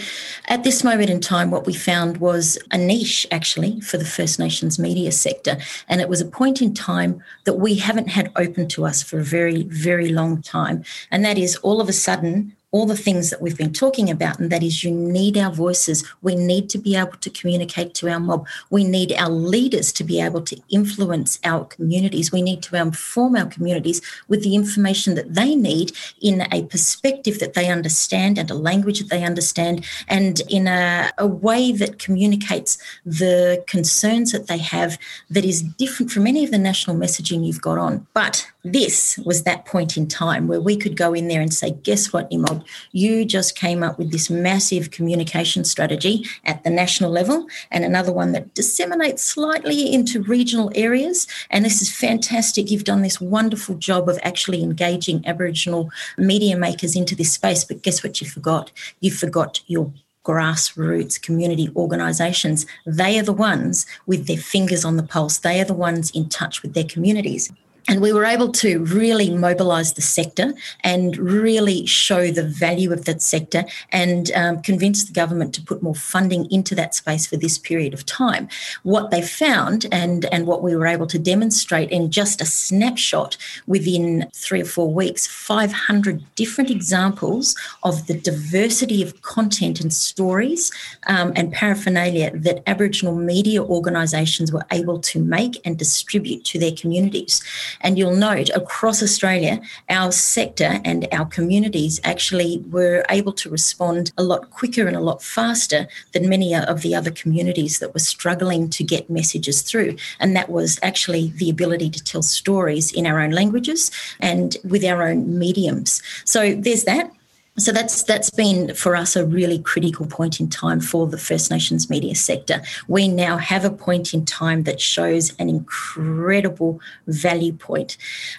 [0.47, 4.39] at this moment in time, what we found was a niche actually for the First
[4.39, 5.57] Nations media sector.
[5.89, 9.19] And it was a point in time that we haven't had open to us for
[9.19, 10.85] a very, very long time.
[11.11, 14.39] And that is all of a sudden, all the things that we've been talking about,
[14.39, 16.07] and that is you need our voices.
[16.21, 18.47] We need to be able to communicate to our mob.
[18.69, 22.31] We need our leaders to be able to influence our communities.
[22.31, 27.39] We need to inform our communities with the information that they need in a perspective
[27.39, 31.99] that they understand and a language that they understand, and in a, a way that
[31.99, 34.99] communicates the concerns that they have
[35.31, 38.07] that is different from any of the national messaging you've got on.
[38.12, 41.71] But this was that point in time where we could go in there and say,
[41.71, 42.64] guess what, Nimrod?
[42.93, 48.12] You just came up with this massive communication strategy at the national level and another
[48.12, 51.27] one that disseminates slightly into regional areas.
[51.51, 52.71] And this is fantastic.
[52.71, 57.64] You've done this wonderful job of actually engaging Aboriginal media makers into this space.
[57.64, 58.73] But guess what you forgot?
[59.01, 59.93] You forgot your
[60.25, 62.66] grassroots community organisations.
[62.85, 65.39] They are the ones with their fingers on the pulse.
[65.39, 67.51] They are the ones in touch with their communities.
[67.89, 70.53] And we were able to really mobilise the sector
[70.84, 75.82] and really show the value of that sector and um, convince the government to put
[75.82, 78.49] more funding into that space for this period of time.
[78.82, 83.39] What they found and, and what we were able to demonstrate in just a snapshot
[83.66, 90.70] within three or four weeks 500 different examples of the diversity of content and stories
[91.07, 96.72] um, and paraphernalia that Aboriginal media organisations were able to make and distribute to their
[96.72, 97.43] communities.
[97.81, 104.12] And you'll note across Australia, our sector and our communities actually were able to respond
[104.18, 108.01] a lot quicker and a lot faster than many of the other communities that were
[108.01, 109.97] struggling to get messages through.
[110.20, 114.85] And that was actually the ability to tell stories in our own languages and with
[114.85, 116.03] our own mediums.
[116.24, 117.12] So there's that.
[117.59, 121.51] So that's that's been for us a really critical point in time for the First
[121.51, 122.63] Nations media sector.
[122.87, 127.97] We now have a point in time that shows an incredible value point,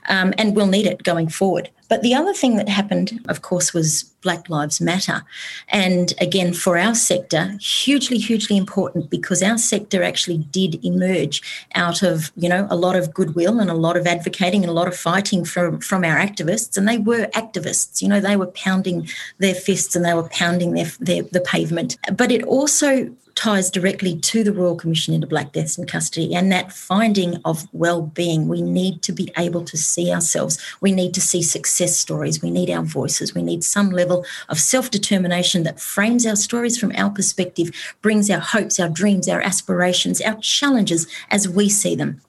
[0.08, 1.70] um, and we'll need it going forward.
[1.90, 5.24] But the other thing that happened, of course, was Black Lives Matter.
[5.70, 11.42] And again, for our sector, hugely, hugely important because our sector actually did emerge
[11.76, 14.74] out of, you know, a lot of goodwill and a lot of advocating and a
[14.74, 16.78] lot of fighting from, from our activists.
[16.78, 19.10] And they were activists, you know, they were pounding
[19.40, 21.98] their fists and they were pounding their, their the pavement.
[22.14, 23.10] But it also
[23.40, 27.66] ties directly to the Royal Commission into Black Deaths in Custody and that finding of
[27.72, 28.50] well-being.
[28.50, 30.60] We need to be able to see ourselves.
[30.82, 32.42] We need to see success stories.
[32.42, 33.34] We need our voices.
[33.34, 37.72] We need some level of self-determination that frames our stories from our perspective,
[38.02, 42.20] brings our hopes, our dreams, our aspirations, our challenges as we see them.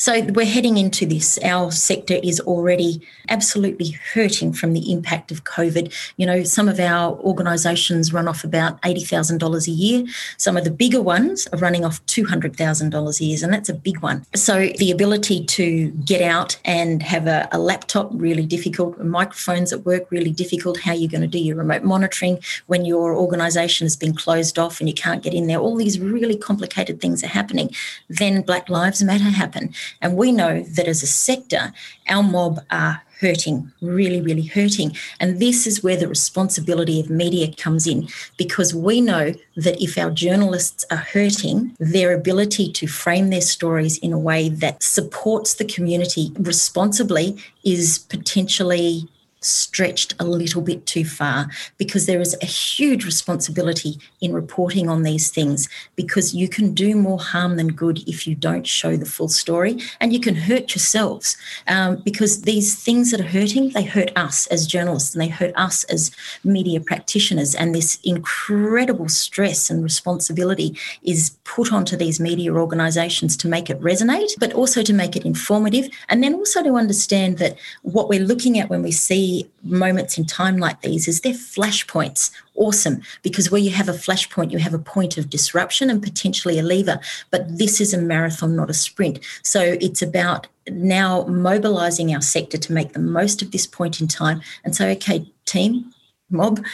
[0.00, 1.38] So we're heading into this.
[1.44, 5.92] Our sector is already absolutely hurting from the impact of COVID.
[6.16, 10.06] You know, some of our organisations run off about $80,000 a year.
[10.38, 14.00] Some of the bigger ones are running off $200,000 a year, and that's a big
[14.00, 14.24] one.
[14.34, 19.84] So the ability to get out and have a, a laptop, really difficult, microphones at
[19.84, 20.80] work, really difficult.
[20.80, 22.38] How you're going to do your remote monitoring
[22.68, 25.58] when your organisation has been closed off and you can't get in there?
[25.58, 27.68] All these really complicated things are happening.
[28.08, 29.74] Then Black Lives Matter happen.
[30.00, 31.72] And we know that as a sector,
[32.08, 34.96] our mob are hurting, really, really hurting.
[35.20, 39.98] And this is where the responsibility of media comes in because we know that if
[39.98, 45.54] our journalists are hurting, their ability to frame their stories in a way that supports
[45.54, 49.06] the community responsibly is potentially
[49.40, 55.02] stretched a little bit too far because there is a huge responsibility in reporting on
[55.02, 59.06] these things because you can do more harm than good if you don't show the
[59.06, 61.36] full story and you can hurt yourselves
[61.68, 65.52] um, because these things that are hurting they hurt us as journalists and they hurt
[65.56, 66.10] us as
[66.44, 73.48] media practitioners and this incredible stress and responsibility is put onto these media organizations to
[73.48, 77.56] make it resonate but also to make it informative and then also to understand that
[77.82, 79.29] what we're looking at when we see
[79.62, 82.30] moments in time like these is they're flashpoints.
[82.54, 86.58] Awesome, because where you have a flashpoint, you have a point of disruption and potentially
[86.58, 87.00] a lever.
[87.30, 89.20] But this is a marathon, not a sprint.
[89.42, 94.08] So it's about now mobilizing our sector to make the most of this point in
[94.08, 95.92] time and say, okay, team,
[96.30, 96.64] mob,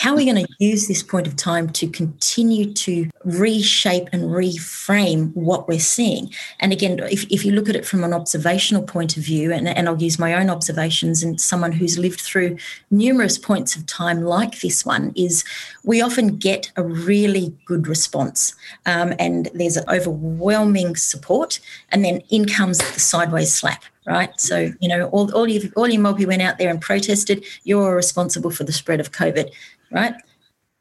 [0.00, 4.22] how are we going to use this point of time to continue to reshape and
[4.30, 6.30] reframe what we're seeing?
[6.58, 9.68] And again, if, if you look at it from an observational point of view, and,
[9.68, 12.56] and I'll use my own observations and someone who's lived through
[12.90, 15.44] numerous points of time like this one, is
[15.84, 18.54] we often get a really good response.
[18.86, 24.30] Um, and there's overwhelming support, and then in comes the sideways slap right?
[24.40, 27.44] So, you know, all, all, you, all your mob who went out there and protested,
[27.64, 29.50] you're responsible for the spread of COVID,
[29.90, 30.14] right?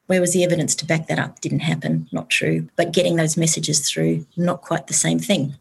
[0.07, 1.39] Where was the evidence to back that up?
[1.41, 2.67] Didn't happen, not true.
[2.75, 5.55] But getting those messages through, not quite the same thing.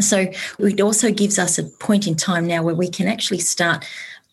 [0.00, 0.26] So
[0.58, 3.86] it also gives us a point in time now where we can actually start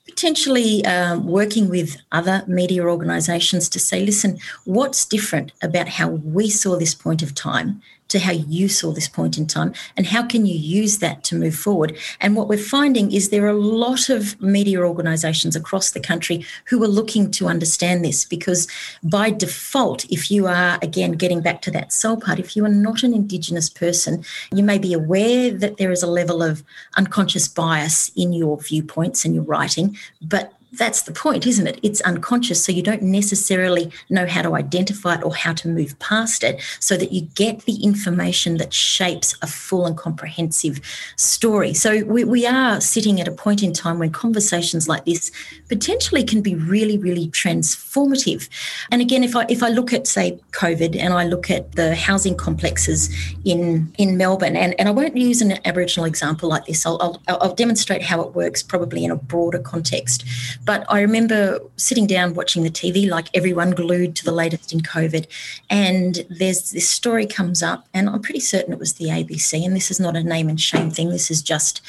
[0.05, 6.49] potentially um, working with other media organisations to say, listen, what's different about how we
[6.49, 10.23] saw this point of time to how you saw this point in time and how
[10.23, 11.97] can you use that to move forward.
[12.19, 16.45] And what we're finding is there are a lot of media organizations across the country
[16.65, 18.67] who are looking to understand this because
[19.03, 22.69] by default if you are again getting back to that soul part if you are
[22.69, 26.63] not an indigenous person you may be aware that there is a level of
[26.97, 31.79] unconscious bias in your viewpoints and your writing but that's the point, isn't it?
[31.81, 35.97] It's unconscious, so you don't necessarily know how to identify it or how to move
[35.99, 40.79] past it so that you get the information that shapes a full and comprehensive
[41.15, 41.73] story.
[41.73, 45.31] So we, we are sitting at a point in time when conversations like this
[45.69, 48.47] potentially can be really, really transformative.
[48.91, 51.95] And again, if I if I look at, say, COVID and I look at the
[51.95, 53.09] housing complexes
[53.45, 57.37] in, in Melbourne, and, and I won't use an Aboriginal example like this, I'll, I'll,
[57.41, 60.23] I'll demonstrate how it works probably in a broader context.
[60.65, 64.81] But I remember sitting down watching the TV, like everyone glued to the latest in
[64.81, 65.25] COVID.
[65.69, 69.65] And there's this story comes up, and I'm pretty certain it was the ABC.
[69.65, 71.09] And this is not a name and shame thing.
[71.09, 71.81] This is just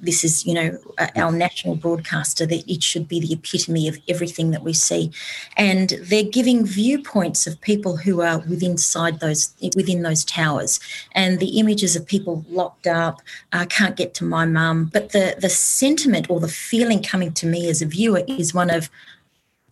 [0.00, 0.78] this is, you know,
[1.16, 5.10] our national broadcaster, that it should be the epitome of everything that we see.
[5.56, 10.78] And they're giving viewpoints of people who are within inside those within those towers.
[11.12, 13.20] And the images of people locked up,
[13.52, 14.90] uh, can't get to my mum.
[14.92, 18.70] But the the sentiment or the feeling coming to me as a viewer is one
[18.70, 18.90] of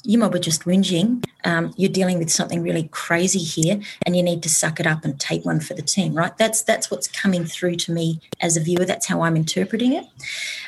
[0.07, 1.25] you be just whinging.
[1.45, 5.05] Um, you're dealing with something really crazy here, and you need to suck it up
[5.05, 6.37] and take one for the team, right?
[6.39, 8.85] That's that's what's coming through to me as a viewer.
[8.85, 10.07] That's how I'm interpreting it.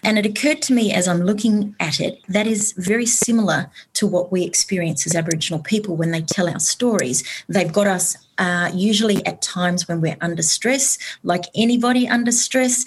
[0.03, 4.07] And it occurred to me as I'm looking at it that is very similar to
[4.07, 7.25] what we experience as Aboriginal people when they tell our stories.
[7.49, 12.85] They've got us uh, usually at times when we're under stress, like anybody under stress,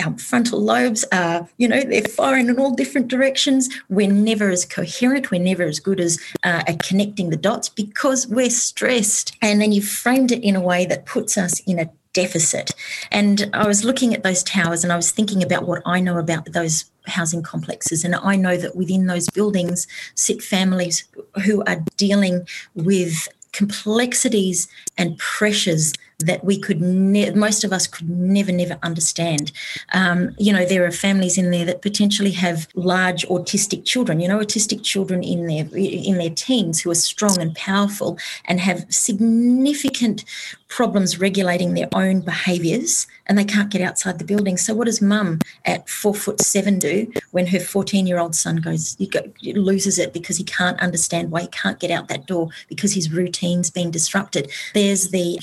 [0.00, 3.68] our frontal lobes are, you know, they're firing in all different directions.
[3.88, 5.30] We're never as coherent.
[5.30, 9.36] We're never as good as uh, at connecting the dots because we're stressed.
[9.42, 12.72] And then you've framed it in a way that puts us in a deficit.
[13.10, 16.18] And I was looking at those towers and I was thinking about what I know
[16.18, 18.04] about those housing complexes.
[18.04, 21.04] And I know that within those buildings sit families
[21.44, 25.92] who are dealing with complexities and pressures
[26.24, 29.52] that we could ne- most of us could never never understand
[29.92, 34.28] um, you know there are families in there that potentially have large autistic children you
[34.28, 38.84] know autistic children in their in their teens who are strong and powerful and have
[38.88, 40.24] significant
[40.72, 44.56] problems regulating their own behaviours and they can't get outside the building.
[44.56, 48.56] So what does mum at four foot seven do when her 14 year old son
[48.56, 52.48] goes, go, loses it because he can't understand why he can't get out that door
[52.68, 54.50] because his routine's been disrupted.
[54.72, 55.38] There's the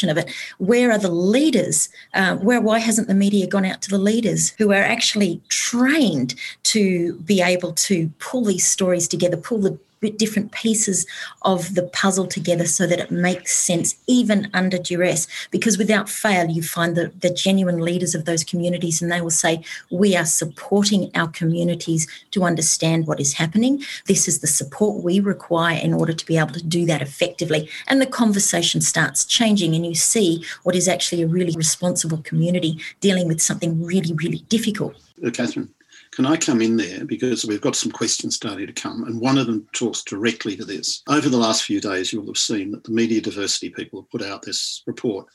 [0.00, 0.30] humanisation of it.
[0.58, 1.88] Where are the leaders?
[2.14, 6.34] Um, where why hasn't the media gone out to the leaders who are actually trained
[6.64, 9.78] to be able to pull these stories together, pull the
[10.08, 11.06] different pieces
[11.42, 15.26] of the puzzle together so that it makes sense even under duress.
[15.50, 19.30] Because without fail you find the, the genuine leaders of those communities and they will
[19.30, 23.82] say we are supporting our communities to understand what is happening.
[24.06, 27.68] This is the support we require in order to be able to do that effectively.
[27.86, 32.78] And the conversation starts changing and you see what is actually a really responsible community
[33.00, 34.94] dealing with something really really difficult.
[35.24, 35.68] Uh, catherine
[36.12, 37.04] can I come in there?
[37.04, 40.64] Because we've got some questions starting to come, and one of them talks directly to
[40.64, 41.02] this.
[41.08, 44.22] Over the last few days, you'll have seen that the media diversity people have put
[44.22, 45.26] out this report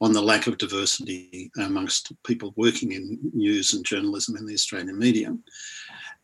[0.00, 4.98] on the lack of diversity amongst people working in news and journalism in the Australian
[4.98, 5.36] media.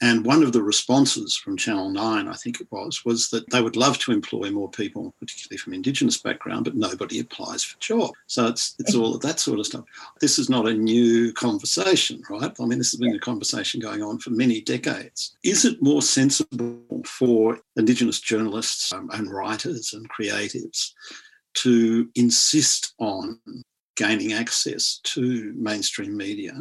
[0.00, 3.60] And one of the responses from Channel 9, I think it was, was that they
[3.60, 8.12] would love to employ more people, particularly from Indigenous background, but nobody applies for jobs.
[8.26, 9.84] So it's it's all of that sort of stuff.
[10.20, 12.52] This is not a new conversation, right?
[12.60, 15.36] I mean, this has been a conversation going on for many decades.
[15.42, 20.92] Is it more sensible for Indigenous journalists um, and writers and creatives
[21.54, 23.40] to insist on
[23.96, 26.52] gaining access to mainstream media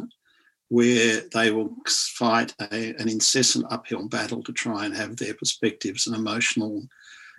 [0.68, 6.06] where they will fight a, an incessant uphill battle to try and have their perspectives
[6.06, 6.86] and emotional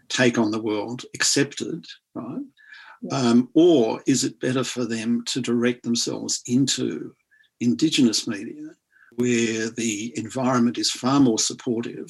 [0.09, 2.41] take on the world accepted, right?
[3.11, 7.15] Um, or is it better for them to direct themselves into
[7.61, 8.71] Indigenous media
[9.15, 12.07] where the environment is far more supportive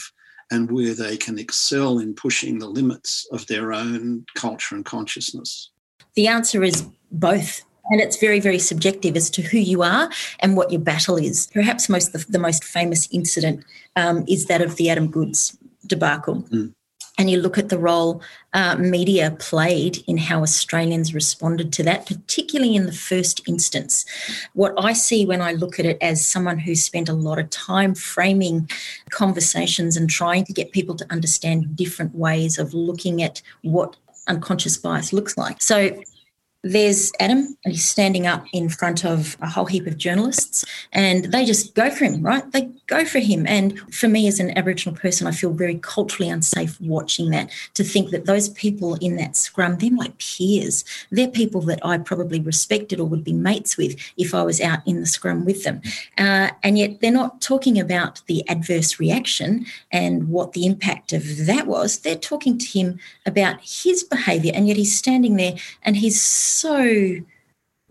[0.52, 5.70] and where they can excel in pushing the limits of their own culture and consciousness?
[6.16, 7.64] The answer is both.
[7.90, 10.10] And it's very, very subjective as to who you are
[10.40, 11.48] and what your battle is.
[11.54, 13.64] Perhaps most the, the most famous incident
[13.96, 16.44] um, is that of the Adam Goodes debacle.
[16.44, 16.74] Mm.
[17.20, 18.22] And you look at the role
[18.54, 24.06] uh, media played in how Australians responded to that, particularly in the first instance.
[24.54, 27.50] What I see when I look at it as someone who spent a lot of
[27.50, 28.70] time framing
[29.10, 33.98] conversations and trying to get people to understand different ways of looking at what
[34.30, 35.62] unconscious bias looks like.
[35.62, 36.02] So
[36.64, 41.46] there's Adam, he's standing up in front of a whole heap of journalists, and they
[41.46, 42.52] just go for him, right?
[42.52, 43.48] They go for him.
[43.48, 47.50] And for me, as an Aboriginal person, I feel very culturally unsafe watching that.
[47.76, 50.84] To think that those people in that scrum, they're my peers.
[51.12, 54.80] They're people that I probably respected or would be mates with if I was out
[54.86, 55.82] in the scrum with them.
[56.18, 61.46] Uh, and yet they're not talking about the adverse reaction and what the impact of
[61.46, 62.00] that was.
[62.00, 67.22] They're talking to him about his behaviour, and yet he's standing there and he's so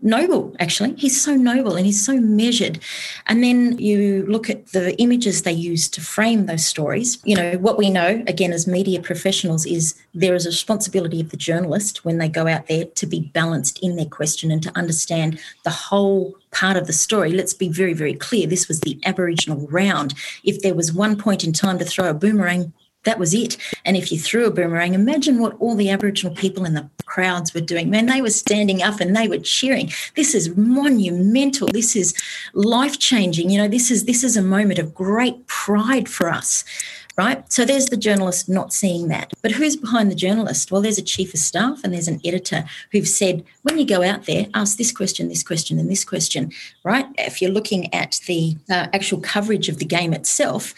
[0.01, 0.93] noble actually.
[0.95, 2.79] He's so noble and he's so measured.
[3.27, 7.19] And then you look at the images they use to frame those stories.
[7.23, 11.31] You know what we know again as media professionals is there is a responsibility of
[11.31, 14.77] the journalist when they go out there to be balanced in their question and to
[14.77, 17.31] understand the whole part of the story.
[17.31, 18.47] Let's be very very clear.
[18.47, 20.13] This was the aboriginal round.
[20.43, 22.73] If there was one point in time to throw a boomerang
[23.03, 23.57] that was it.
[23.85, 27.53] And if you threw a boomerang, imagine what all the Aboriginal people in the crowds
[27.53, 27.89] were doing.
[27.89, 29.91] Man, they were standing up and they were cheering.
[30.15, 31.67] This is monumental.
[31.67, 32.13] This is
[32.53, 33.49] life changing.
[33.49, 36.65] You know, this is this is a moment of great pride for us.
[37.17, 37.51] Right.
[37.51, 39.33] So there's the journalist not seeing that.
[39.41, 40.71] But who's behind the journalist?
[40.71, 44.03] Well, there's a chief of staff and there's an editor who've said, when you go
[44.03, 46.53] out there, ask this question, this question, and this question.
[46.85, 47.05] Right.
[47.17, 50.73] If you're looking at the uh, actual coverage of the game itself,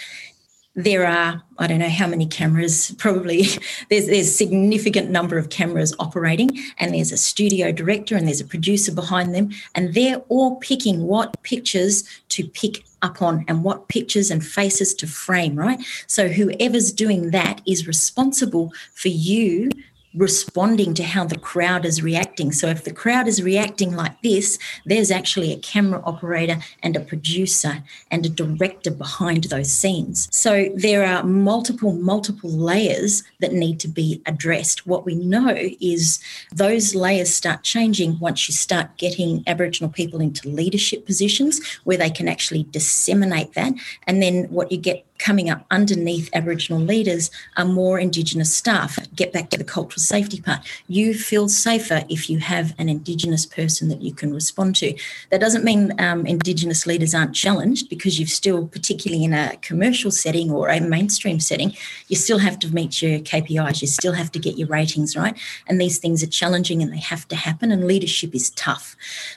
[0.76, 2.95] there are I don't know how many cameras.
[2.97, 3.43] Probably
[3.89, 8.41] there's there's a significant number of cameras operating, and there's a studio director and there's
[8.41, 13.63] a producer behind them, and they're all picking what pictures to pick up on and
[13.63, 15.55] what pictures and faces to frame.
[15.55, 15.80] Right.
[16.07, 19.69] So whoever's doing that is responsible for you
[20.14, 22.51] responding to how the crowd is reacting.
[22.51, 26.99] So if the crowd is reacting like this, there's actually a camera operator and a
[26.99, 30.28] producer and a director behind those scenes.
[30.32, 34.86] So there are multiple, multiple layers that need to be addressed.
[34.86, 36.20] What we know is
[36.51, 42.09] those layers start changing once you start getting Aboriginal people into leadership positions where they
[42.09, 43.74] can actually disseminate that.
[44.07, 48.97] And then what you get coming up underneath Aboriginal leaders are more Indigenous staff.
[49.15, 50.59] Get back to the cultural safety part.
[50.88, 54.95] You feel safer if you have an Indigenous person that you can respond to.
[55.30, 60.11] That doesn't mean um, Indigenous leaders aren't challenged because you've still, particularly in a commercial
[60.11, 61.74] setting or a mainstream setting,
[62.07, 63.82] you still have to meet your KPIs.
[63.82, 65.38] You still have to get your ratings right.
[65.67, 67.72] And these things are challenging and they have to happen.
[67.72, 68.95] And leadership is tough.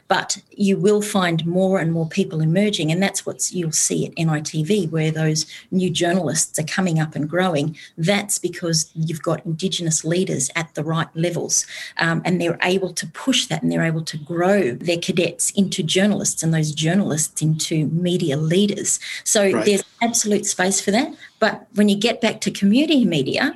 [0.09, 2.91] But you will find more and more people emerging.
[2.91, 5.45] And that's what you'll see at NITV, where those
[5.75, 10.85] new journalists are coming up and growing, that's because you've got Indigenous leaders at the
[10.85, 11.67] right levels
[11.99, 15.83] um, and they're able to push that and they're able to grow their cadets into
[15.83, 19.01] journalists and those journalists into media leaders.
[19.25, 19.65] So right.
[19.65, 21.15] there's absolute space for that.
[21.39, 23.55] But when you get back to community media,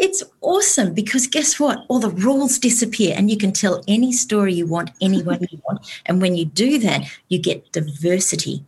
[0.00, 1.84] it's awesome because guess what?
[1.88, 5.80] All the rules disappear and you can tell any story you want, anyone you want.
[6.06, 8.64] And when you do that, you get diversity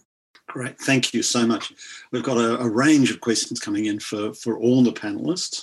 [0.53, 1.73] Great, thank you so much.
[2.11, 5.63] We've got a, a, range of questions coming in for, for all the panelists.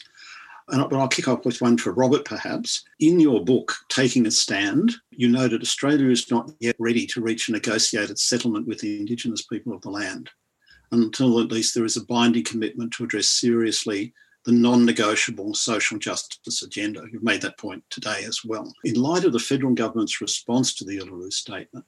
[0.69, 2.83] And I'll kick off with one for Robert, perhaps.
[2.99, 7.49] In your book, Taking a Stand, you noted Australia is not yet ready to reach
[7.49, 10.31] a negotiated settlement with the Indigenous people of the land
[10.91, 14.11] until at least there is a binding commitment to address seriously
[14.45, 17.03] the non negotiable social justice agenda.
[17.11, 18.73] You've made that point today as well.
[18.83, 21.85] In light of the federal government's response to the Uluru Statement,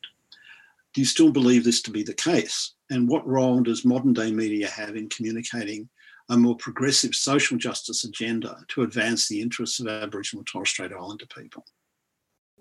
[0.94, 2.74] Do you still believe this to be the case?
[2.92, 5.90] And what role does modern day media have in communicating
[6.30, 10.92] a more progressive social justice agenda to advance the interests of Aboriginal and Torres Strait
[10.92, 11.66] Islander people?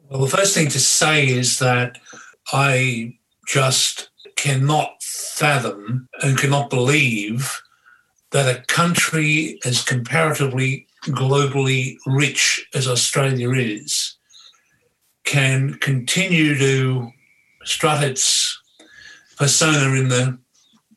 [0.08, 1.98] Well, the first thing to say is that
[2.52, 3.18] I
[3.48, 7.60] just cannot fathom and cannot believe
[8.30, 14.16] that a country as comparatively globally rich as Australia is
[15.24, 17.10] can continue to
[17.64, 18.59] strut its
[19.40, 20.38] persona in the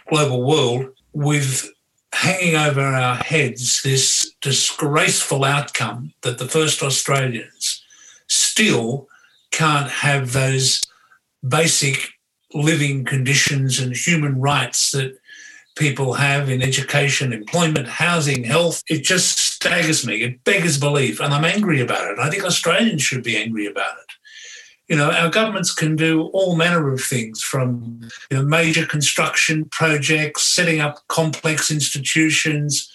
[0.10, 1.72] global world with
[2.12, 7.82] hanging over our heads this disgraceful outcome that the first Australians
[8.28, 9.08] still
[9.52, 10.82] can't have those
[11.48, 12.10] basic
[12.54, 15.18] living conditions and human rights that
[15.78, 18.84] people have in education, employment, housing, health.
[18.90, 20.22] It just staggers me.
[20.22, 21.22] It beggars belief.
[21.22, 22.20] And I'm angry about it.
[22.20, 24.03] I think Australians should be angry about it.
[24.94, 29.66] You know, our governments can do all manner of things from you know, major construction
[29.72, 32.92] projects, setting up complex institutions,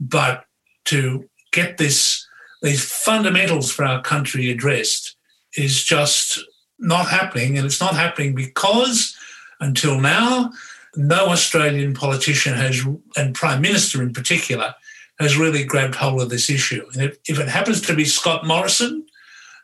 [0.00, 0.46] but
[0.86, 2.26] to get this
[2.62, 5.14] these fundamentals for our country addressed
[5.54, 6.42] is just
[6.78, 7.58] not happening.
[7.58, 9.14] And it's not happening because
[9.60, 10.52] until now,
[10.96, 12.82] no Australian politician has,
[13.14, 14.74] and Prime Minister in particular,
[15.20, 16.86] has really grabbed hold of this issue.
[16.94, 19.04] And if, if it happens to be Scott Morrison,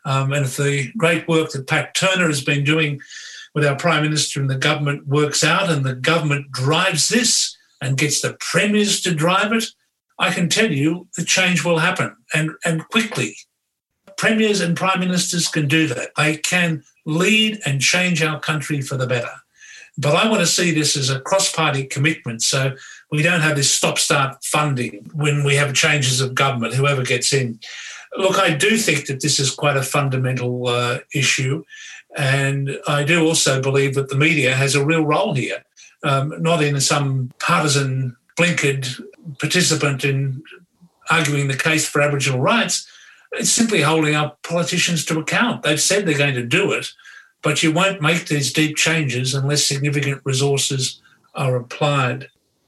[0.05, 2.99] um, and if the great work that Pat Turner has been doing
[3.53, 7.97] with our Prime Minister and the government works out and the government drives this and
[7.97, 9.65] gets the premiers to drive it,
[10.17, 13.35] I can tell you the change will happen and, and quickly.
[14.17, 16.09] Premiers and Prime Ministers can do that.
[16.17, 19.31] They can lead and change our country for the better.
[19.97, 22.41] But I want to see this as a cross party commitment.
[22.41, 22.75] So
[23.11, 27.33] we don't have this stop start funding when we have changes of government, whoever gets
[27.33, 27.59] in.
[28.17, 31.63] Look, I do think that this is quite a fundamental uh, issue.
[32.17, 35.63] And I do also believe that the media has a real role here,
[36.03, 39.01] um, not in some partisan, blinkered
[39.39, 40.41] participant in
[41.09, 42.87] arguing the case for Aboriginal rights.
[43.33, 45.63] It's simply holding our politicians to account.
[45.63, 46.91] They've said they're going to do it.
[47.41, 51.01] But you won't make these deep changes unless significant resources
[51.35, 52.27] are applied.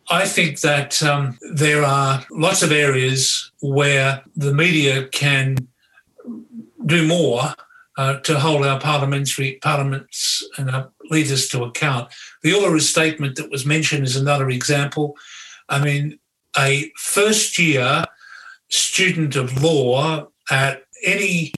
[0.10, 5.68] I think that um, there are lots of areas where the media can
[6.86, 7.42] do more
[7.98, 12.12] uh, to hold our parliamentary parliaments and our leaders to account.
[12.42, 15.16] The Uluru Statement that was mentioned is another example.
[15.70, 16.20] I mean,
[16.58, 18.04] a first year
[18.70, 21.54] student of law at any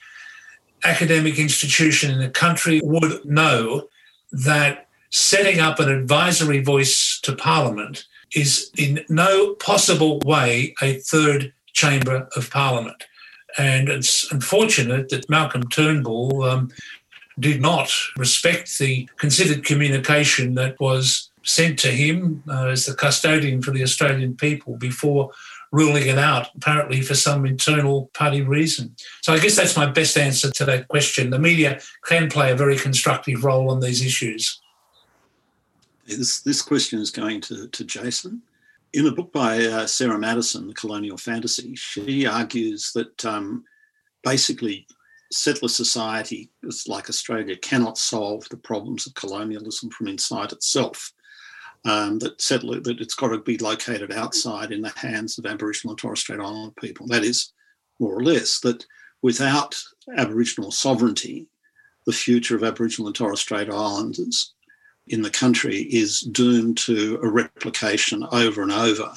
[0.83, 3.87] academic institution in the country would know
[4.31, 8.05] that setting up an advisory voice to Parliament
[8.35, 13.03] is in no possible way a third chamber of Parliament.
[13.57, 16.71] And it's unfortunate that Malcolm Turnbull um,
[17.39, 23.61] did not respect the considered communication that was sent to him uh, as the custodian
[23.61, 25.31] for the Australian people before
[25.71, 28.95] ruling it out, apparently for some internal party reason.
[29.21, 31.31] So I guess that's my best answer to that question.
[31.31, 34.61] The media can play a very constructive role on these issues.
[36.05, 38.41] This, this question is going to, to Jason.
[38.93, 43.63] In a book by uh, Sarah Maddison, The Colonial Fantasy, she argues that um,
[44.23, 44.85] basically
[45.31, 46.51] settler society,
[46.87, 51.11] like Australia, cannot solve the problems of colonialism from inside itself
[51.85, 55.93] um, that settler that it's got to be located outside in the hands of Aboriginal
[55.93, 57.07] and Torres Strait Islander people.
[57.07, 57.51] That is,
[57.99, 58.85] more or less, that
[59.21, 59.81] without
[60.17, 61.47] Aboriginal sovereignty,
[62.05, 64.53] the future of Aboriginal and Torres Strait Islanders
[65.07, 69.13] in the country is doomed to a replication over and over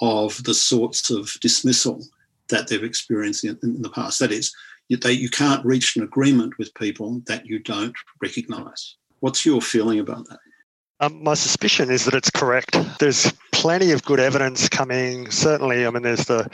[0.00, 2.04] of the sorts of dismissal
[2.48, 4.18] that they've experienced in, in the past.
[4.20, 4.54] That is,
[4.88, 8.96] you, they, you can't reach an agreement with people that you don't recognise.
[9.20, 10.38] What's your feeling about that?
[11.00, 12.78] Um, my suspicion is that it's correct.
[13.00, 15.30] There's plenty of good evidence coming.
[15.30, 16.48] Certainly, I mean, there's the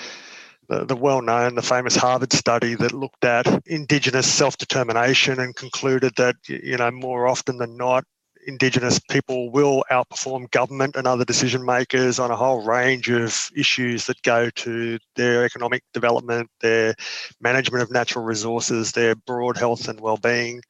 [0.69, 5.55] the, the well known, the famous Harvard study that looked at Indigenous self determination and
[5.55, 8.05] concluded that, you know, more often than not,
[8.47, 14.07] Indigenous people will outperform government and other decision makers on a whole range of issues
[14.07, 16.95] that go to their economic development, their
[17.41, 20.63] management of natural resources, their broad health and well-being.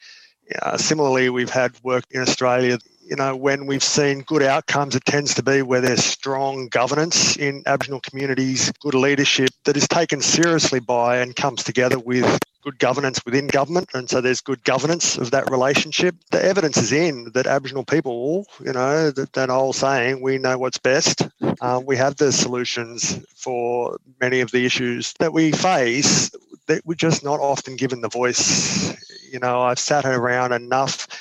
[0.60, 5.04] Uh, similarly, we've had work in Australia you know, when we've seen good outcomes, it
[5.04, 10.20] tends to be where there's strong governance in Aboriginal communities, good leadership that is taken
[10.20, 13.88] seriously by and comes together with good governance within government.
[13.92, 16.14] And so there's good governance of that relationship.
[16.30, 20.56] The evidence is in that Aboriginal people, you know, that, that old saying, we know
[20.58, 21.28] what's best.
[21.60, 26.30] Um, we have the solutions for many of the issues that we face
[26.68, 28.96] that we're just not often given the voice.
[29.32, 31.16] You know, I've sat around enough uh,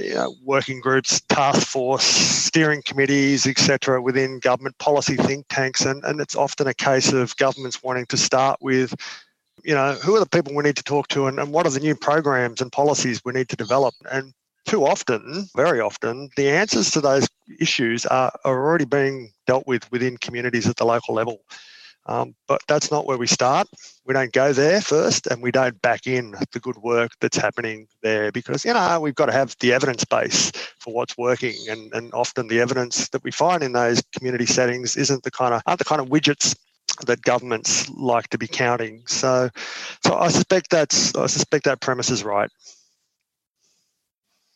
[0.00, 6.04] you know, working groups, task force, steering committees, etc., within government policy think tanks, and,
[6.04, 8.94] and it's often a case of governments wanting to start with,
[9.64, 11.70] you know, who are the people we need to talk to, and, and what are
[11.70, 14.32] the new programs and policies we need to develop, and
[14.66, 17.26] too often, very often, the answers to those
[17.58, 21.40] issues are, are already being dealt with within communities at the local level.
[22.08, 23.68] Um, but that's not where we start.
[24.06, 27.86] We don't go there first and we don't back in the good work that's happening
[28.02, 31.54] there because, you know, we've got to have the evidence base for what's working.
[31.68, 35.52] And, and often the evidence that we find in those community settings isn't the kind
[35.52, 36.56] of, aren't the kind of widgets
[37.06, 39.02] that governments like to be counting.
[39.06, 39.50] So,
[40.04, 42.50] so I suspect that's, I suspect that premise is right.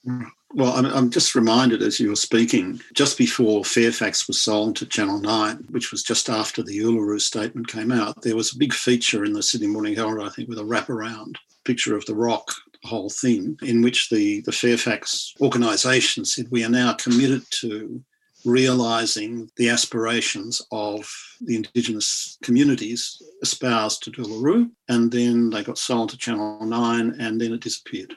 [0.09, 0.27] Mm.
[0.55, 5.21] Well, I'm, just reminded as you were speaking, just before Fairfax was sold to Channel
[5.21, 9.25] 9, which was just after the Uluru statement came out, there was a big feature
[9.25, 12.89] in the Sydney Morning Herald, I think, with a wraparound picture of the rock, the
[12.89, 18.05] whole thing, in which the, the Fairfax organisation said, We are now committed to
[18.45, 24.71] realising the aspirations of the Indigenous communities espoused to Uluru.
[24.89, 28.15] And then they got sold to Channel 9 and then it disappeared.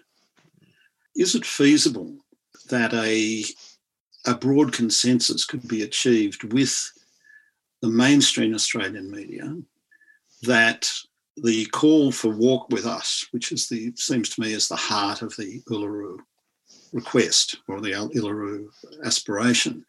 [1.15, 2.17] Is it feasible
[2.69, 3.43] that a,
[4.25, 6.91] a broad consensus could be achieved with
[7.81, 9.55] the mainstream Australian media
[10.43, 10.91] that
[11.37, 15.21] the call for walk with us, which is the seems to me as the heart
[15.21, 16.17] of the Uluru
[16.93, 18.67] request or the Uluru
[19.03, 19.85] aspiration,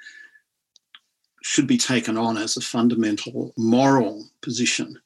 [1.42, 4.98] should be taken on as a fundamental moral position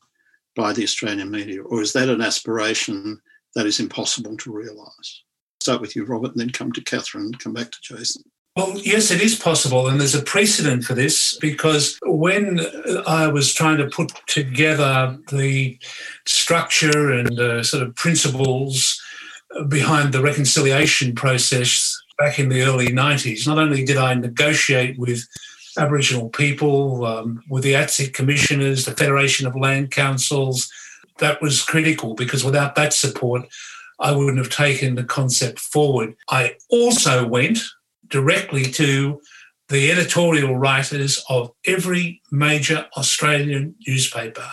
[0.57, 3.21] by the Australian media, or is that an aspiration
[3.55, 5.23] that is impossible to realise?
[5.61, 8.23] Start with you, Robert, and then come to Catherine and come back to Jason.
[8.57, 9.89] Well, yes, it is possible.
[9.89, 12.61] And there's a precedent for this because when
[13.07, 15.79] I was trying to put together the
[16.27, 19.01] structure and uh, sort of principles
[19.69, 25.27] behind the reconciliation process back in the early 90s, not only did I negotiate with
[25.79, 30.71] Aboriginal people, um, with the ATSIC commissioners, the Federation of Land Councils,
[31.19, 33.43] that was critical because without that support,
[34.01, 36.17] I wouldn't have taken the concept forward.
[36.31, 37.61] I also went
[38.09, 39.21] directly to
[39.69, 44.49] the editorial writers of every major Australian newspaper.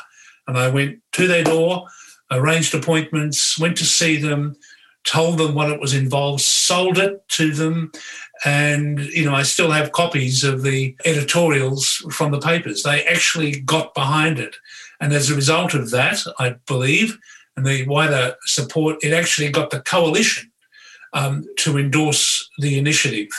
[0.48, 1.88] And I went to their door,
[2.30, 4.56] arranged appointments, went to see them,
[5.04, 7.92] told them what it was involved, sold it to them.
[8.46, 12.84] And, you know, I still have copies of the editorials from the papers.
[12.84, 14.56] They actually got behind it.
[15.00, 17.18] And as a result of that, I believe,
[17.58, 20.52] and the wider support, it actually got the coalition
[21.14, 23.30] um, to endorse the initiative,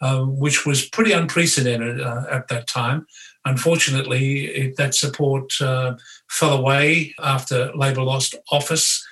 [0.00, 3.06] uh, which was pretty unprecedented uh, at that time.
[3.44, 5.96] Unfortunately, it, that support uh,
[6.28, 9.04] fell away after Labor lost office.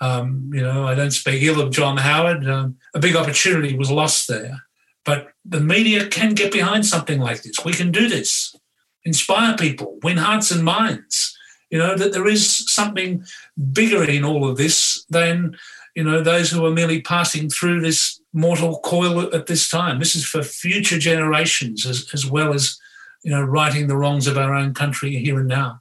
[0.00, 2.46] Um, you know, I don't speak ill of John Howard.
[2.48, 4.64] Um, a big opportunity was lost there.
[5.04, 7.64] But the media can get behind something like this.
[7.64, 8.54] We can do this,
[9.04, 11.34] inspire people, win hearts and minds.
[11.70, 13.24] You know, that there is something
[13.72, 15.56] bigger in all of this than,
[15.94, 19.98] you know, those who are merely passing through this mortal coil at this time.
[19.98, 22.78] This is for future generations as, as well as,
[23.24, 25.80] you know, righting the wrongs of our own country here and now.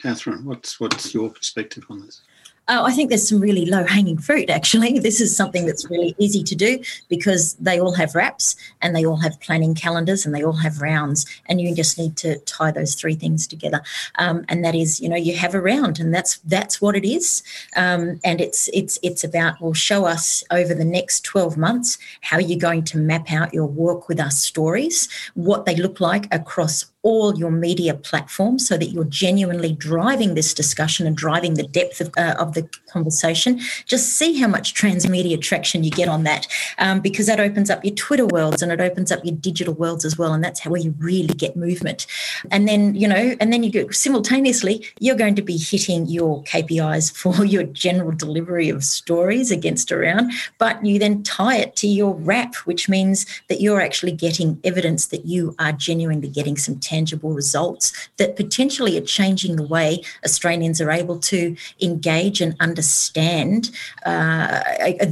[0.00, 2.22] Catherine, what's what's your perspective on this?
[2.70, 4.98] Uh, I think there's some really low hanging fruit, actually.
[5.10, 9.04] This is something that's really easy to do because they all have RAPs and they
[9.04, 11.26] all have planning calendars and they all have rounds.
[11.46, 13.82] And you just need to tie those three things together.
[14.18, 17.04] Um, and that is, you know, you have a round and that's that's what it
[17.04, 17.42] is.
[17.74, 22.38] Um, and it's it's it's about, well, show us over the next 12 months how
[22.38, 26.89] you're going to map out your work with us stories, what they look like across
[27.02, 32.00] all your media platforms so that you're genuinely driving this discussion and driving the depth
[32.00, 33.58] of, uh, of the conversation.
[33.86, 36.46] Just see how much transmedia traction you get on that
[36.78, 40.04] um, because that opens up your Twitter worlds and it opens up your digital worlds
[40.04, 40.34] as well.
[40.34, 42.06] And that's how you really get movement.
[42.50, 46.42] And then, you know, and then you go simultaneously, you're going to be hitting your
[46.44, 51.86] KPIs for your general delivery of stories against around, but you then tie it to
[51.86, 56.78] your RAP, which means that you're actually getting evidence that you are genuinely getting some
[56.90, 57.84] tangible results
[58.18, 59.88] that potentially are changing the way
[60.24, 61.40] Australians are able to
[61.80, 63.70] engage and understand
[64.06, 64.60] uh,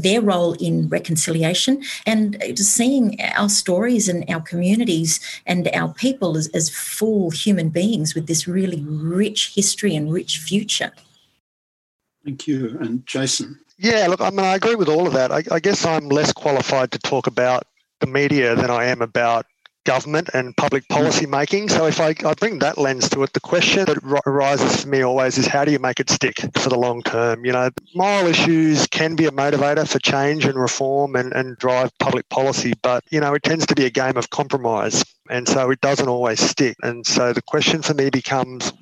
[0.06, 1.74] their role in reconciliation
[2.06, 2.22] and
[2.58, 3.06] seeing
[3.40, 8.48] our stories and our communities and our people as, as full human beings with this
[8.48, 8.82] really
[9.20, 10.92] rich history and rich future.
[12.24, 12.76] Thank you.
[12.80, 13.58] And Jason?
[13.78, 15.30] Yeah, look, I mean, I agree with all of that.
[15.30, 17.62] I, I guess I'm less qualified to talk about
[18.00, 19.46] the media than I am about
[19.88, 20.94] government and public hmm.
[20.96, 21.70] policy making.
[21.70, 25.00] So if I, I bring that lens to it, the question that arises for me
[25.02, 27.46] always is how do you make it stick for the long term?
[27.46, 31.96] You know, moral issues can be a motivator for change and reform and, and drive
[31.98, 35.02] public policy, but, you know, it tends to be a game of compromise.
[35.30, 36.76] And so it doesn't always stick.
[36.82, 38.72] And so the question for me becomes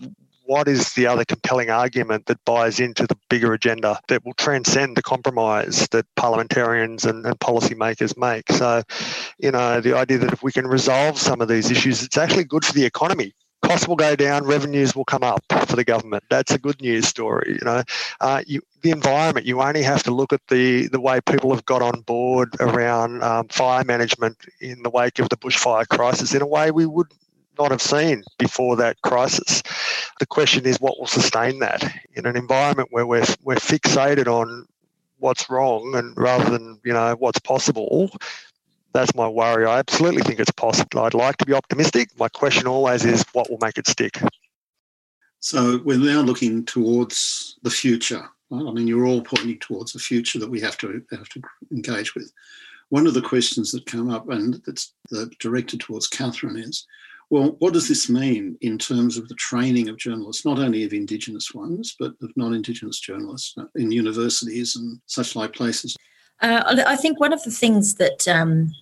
[0.47, 4.97] what is the other compelling argument that buys into the bigger agenda that will transcend
[4.97, 8.51] the compromise that parliamentarians and, and policymakers make?
[8.53, 8.83] So,
[9.39, 12.45] you know, the idea that if we can resolve some of these issues, it's actually
[12.45, 16.25] good for the economy costs will go down, revenues will come up for the government.
[16.31, 17.59] That's a good news story.
[17.59, 17.83] You know,
[18.21, 19.47] uh, you, the environment.
[19.47, 23.23] You only have to look at the the way people have got on board around
[23.23, 27.09] um, fire management in the wake of the bushfire crisis in a way we would
[27.59, 29.63] not have seen before that crisis.
[30.21, 31.83] The question is what will sustain that?
[32.15, 34.67] In an environment where we're, we're fixated on
[35.19, 38.11] what's wrong and rather than you know what's possible
[38.97, 39.67] that's my worry.
[39.67, 41.01] I absolutely think it's possible.
[41.01, 42.09] I'd like to be optimistic.
[42.19, 44.19] My question always is what will make it stick?
[45.41, 48.27] So we're now looking towards the future.
[48.51, 52.15] I mean you're all pointing towards the future that we have to have to engage
[52.15, 52.33] with.
[52.89, 54.95] One of the questions that come up and that's
[55.41, 56.87] directed towards catherine is
[57.31, 60.93] well, what does this mean in terms of the training of journalists, not only of
[60.93, 65.97] Indigenous ones, but of non Indigenous journalists in universities and such like places?
[66.41, 68.73] Uh, I think one of the things that um,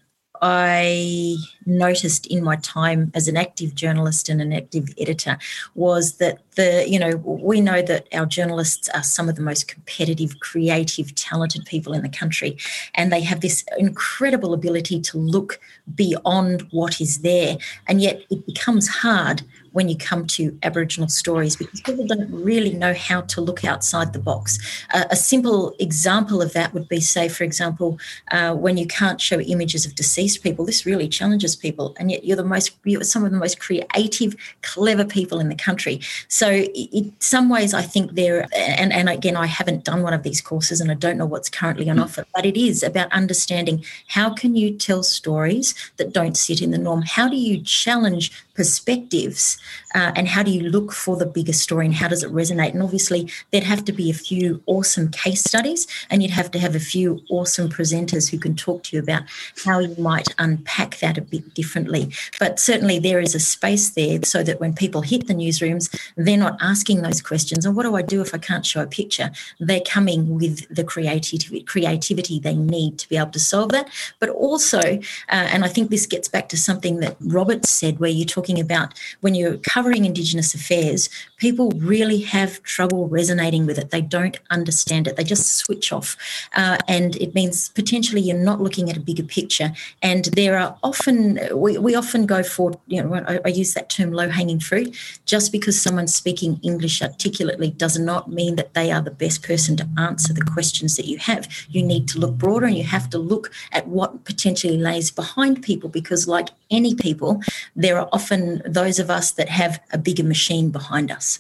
[0.47, 5.39] I noticed in my time as an active journalist and an active editor
[5.75, 9.69] was that the you know we know that our journalists are some of the most
[9.69, 12.59] competitive creative talented people in the country
[12.95, 15.59] and they have this incredible ability to look
[15.95, 19.43] beyond what is there and yet it becomes hard
[19.75, 24.13] when you come to Aboriginal stories because people don't really know how to look outside
[24.13, 24.57] the box.
[24.95, 27.99] Uh, a simple example of that would be, say, for example,
[28.31, 32.25] uh, when you can't show images of deceased people, this really challenges people, and yet
[32.25, 36.01] you're the most, you're some of the most creative, clever people in the country.
[36.29, 40.23] So, in some ways, I think there, and, and again, I haven't done one of
[40.23, 43.85] these courses and I don't know what's currently on offer, but it is about understanding
[44.07, 47.03] how can you tell stories that don't sit in the norm?
[47.03, 49.59] How do you challenge perspectives
[49.95, 52.73] uh, and how do you look for the bigger story and how does it resonate?
[52.73, 56.59] And obviously there'd have to be a few awesome case studies and you'd have to
[56.59, 59.23] have a few awesome presenters who can talk to you about
[59.65, 62.13] how you might unpack that a bit differently.
[62.39, 66.37] But certainly there is a space there so that when people hit the newsrooms they're
[66.37, 69.31] not asking those questions and what do i do if i can't show a picture?
[69.59, 73.89] They're coming with the creativity creativity they need to be able to solve that
[74.21, 78.11] but also uh, and i think this gets back to something that robert said where
[78.11, 78.93] you talk talking about
[79.23, 81.09] when you're covering Indigenous affairs,
[81.45, 83.91] people really have trouble resonating with it.
[83.91, 85.17] They don't understand it.
[85.17, 86.17] They just switch off.
[86.57, 89.73] Uh, and it means potentially you're not looking at a bigger picture.
[90.03, 93.89] And there are often, we, we often go for, you know, I, I use that
[93.89, 94.97] term low hanging fruit.
[95.27, 99.77] Just because someone's speaking English articulately does not mean that they are the best person
[99.77, 101.49] to answer the questions that you have.
[101.69, 105.63] You need to look broader and you have to look at what potentially lays behind
[105.63, 107.43] people because, like any people,
[107.77, 111.34] there are often often those of us that have a bigger machine behind us.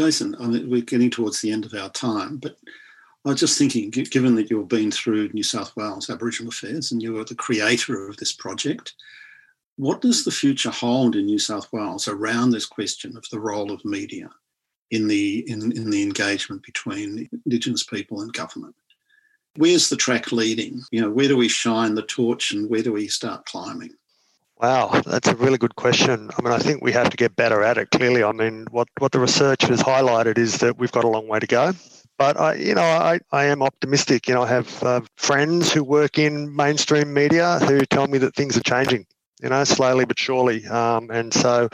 [0.00, 2.56] Jason, I mean, we're getting towards the end of our time, but
[3.26, 7.02] I was just thinking, given that you've been through New South Wales Aboriginal Affairs and
[7.02, 8.94] you are the creator of this project,
[9.76, 13.70] what does the future hold in New South Wales around this question of the role
[13.70, 14.30] of media
[14.90, 18.76] in the in, in the engagement between Indigenous people and government?
[19.56, 20.80] Where's the track leading?
[20.92, 23.92] You know, where do we shine the torch and where do we start climbing?
[24.60, 26.30] Wow, that's a really good question.
[26.38, 27.90] I mean, I think we have to get better at it.
[27.90, 31.28] Clearly, I mean, what what the research has highlighted is that we've got a long
[31.28, 31.72] way to go.
[32.18, 34.28] But I, you know, I, I am optimistic.
[34.28, 38.34] You know, I have uh, friends who work in mainstream media who tell me that
[38.34, 39.06] things are changing.
[39.42, 40.66] You know, slowly but surely.
[40.66, 41.70] Um, and so,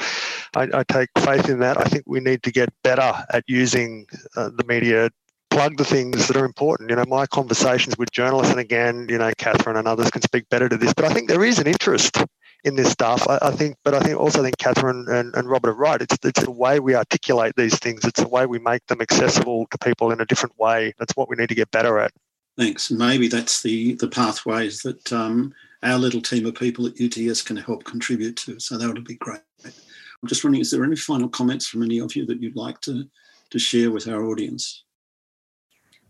[0.55, 1.79] I, I, take faith in that.
[1.79, 4.07] I think we need to get better at using
[4.37, 5.11] uh, the media
[5.51, 6.91] plug the things that are important.
[6.91, 10.49] You know, my conversations with journalists, and again, you know, Catherine and others can speak
[10.51, 12.23] better to this, but I think there is an interest
[12.67, 13.27] in this stuff.
[13.29, 16.03] I, I, think, but I think also I think Catherine and, and Robert are right.
[16.03, 18.05] It's it's the way we articulate these things.
[18.05, 20.93] It's the way we make them accessible to people in a different way.
[20.99, 22.13] That's what we need to get better at.
[22.59, 22.91] Thanks.
[22.91, 27.57] Maybe that's the the pathways that um, our little team of people at UTS can
[27.57, 28.59] help contribute to.
[28.59, 29.41] So that would be great.
[29.65, 32.81] I'm just wondering, is there any final comments from any of you that you'd like
[32.83, 33.09] to
[33.51, 34.83] to share with our audience?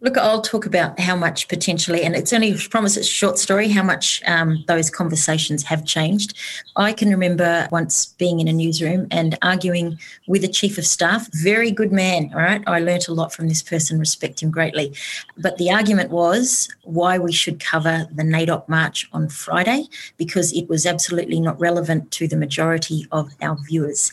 [0.03, 3.69] Look, I'll talk about how much potentially, and it's only promise it's a short story,
[3.69, 6.37] how much um, those conversations have changed.
[6.77, 11.29] I can remember once being in a newsroom and arguing with a chief of staff,
[11.33, 12.63] very good man, all right?
[12.67, 14.95] I learnt a lot from this person, respect him greatly.
[15.39, 19.87] But the argument was why we should cover the NAIDOC March on Friday,
[20.19, 24.13] because it was absolutely not relevant to the majority of our viewers.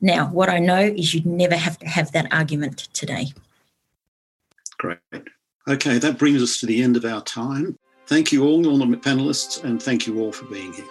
[0.00, 3.32] Now, what I know is you'd never have to have that argument today.
[4.80, 4.98] Great.
[5.68, 7.78] Okay, that brings us to the end of our time.
[8.06, 10.86] Thank you all, all the panelists, and thank you all for being here.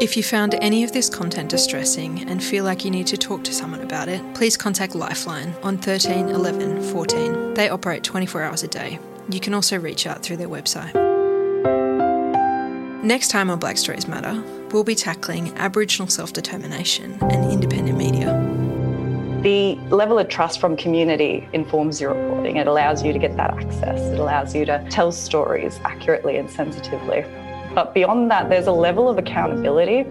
[0.00, 3.42] If you found any of this content distressing and feel like you need to talk
[3.44, 7.54] to someone about it, please contact Lifeline on 13 11 14.
[7.54, 9.00] They operate 24 hours a day.
[9.28, 10.94] You can also reach out through their website.
[13.02, 14.40] Next time on Black Stories Matter,
[14.72, 18.28] we'll be tackling Aboriginal self determination and independent media.
[19.42, 22.56] The level of trust from community informs your reporting.
[22.56, 26.50] It allows you to get that access, it allows you to tell stories accurately and
[26.50, 27.24] sensitively.
[27.74, 30.04] But beyond that, there's a level of accountability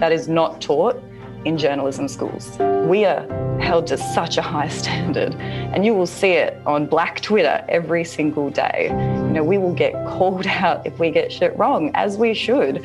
[0.00, 1.00] that is not taught
[1.44, 2.58] in journalism schools.
[2.88, 3.26] We are
[3.60, 8.04] held to such a high standard, and you will see it on Black Twitter every
[8.04, 8.88] single day.
[8.90, 12.84] You know, we will get called out if we get shit wrong, as we should.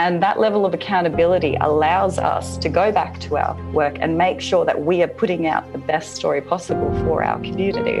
[0.00, 4.40] And that level of accountability allows us to go back to our work and make
[4.40, 8.00] sure that we are putting out the best story possible for our community.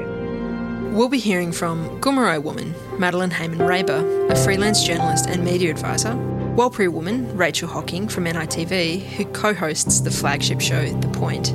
[0.96, 6.14] We'll be hearing from Gomeroi woman Madeline Hayman Reber, a freelance journalist and media advisor,
[6.56, 11.50] Warlpiri woman Rachel Hocking from NITV, who co hosts the flagship show The Point,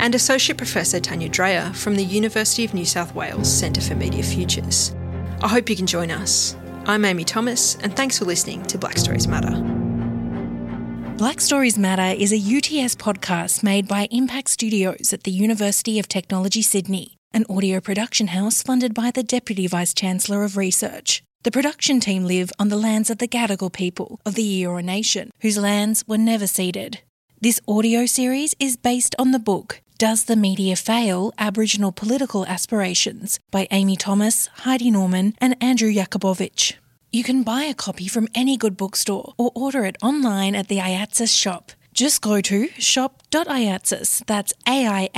[0.00, 4.22] and Associate Professor Tanja Dreher from the University of New South Wales Centre for Media
[4.22, 4.94] Futures.
[5.42, 6.56] I hope you can join us.
[6.86, 9.81] I'm Amy Thomas, and thanks for listening to Black Stories Matter.
[11.22, 16.08] Black Stories Matter is a UTS podcast made by Impact Studios at the University of
[16.08, 21.22] Technology Sydney, an audio production house funded by the Deputy Vice Chancellor of Research.
[21.44, 25.30] The production team live on the lands of the Gadigal people of the Eora Nation,
[25.42, 27.02] whose lands were never ceded.
[27.40, 31.32] This audio series is based on the book Does the Media Fail?
[31.38, 36.72] Aboriginal Political Aspirations by Amy Thomas, Heidi Norman, and Andrew Jakubowicz.
[37.14, 40.78] You can buy a copy from any good bookstore or order it online at the
[40.78, 41.72] AIATSIS shop.
[41.92, 45.10] Just go to shop.aiatsis, that's A-I-A-T-S-I-S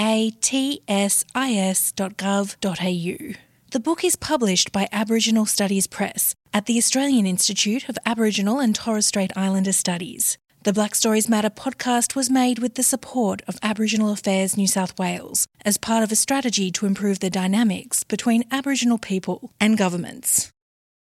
[1.93, 3.35] dot gov au.
[3.71, 8.75] The book is published by Aboriginal Studies Press at the Australian Institute of Aboriginal and
[8.75, 10.37] Torres Strait Islander Studies.
[10.65, 14.99] The Black Stories Matter podcast was made with the support of Aboriginal Affairs New South
[14.99, 20.51] Wales as part of a strategy to improve the dynamics between Aboriginal people and governments.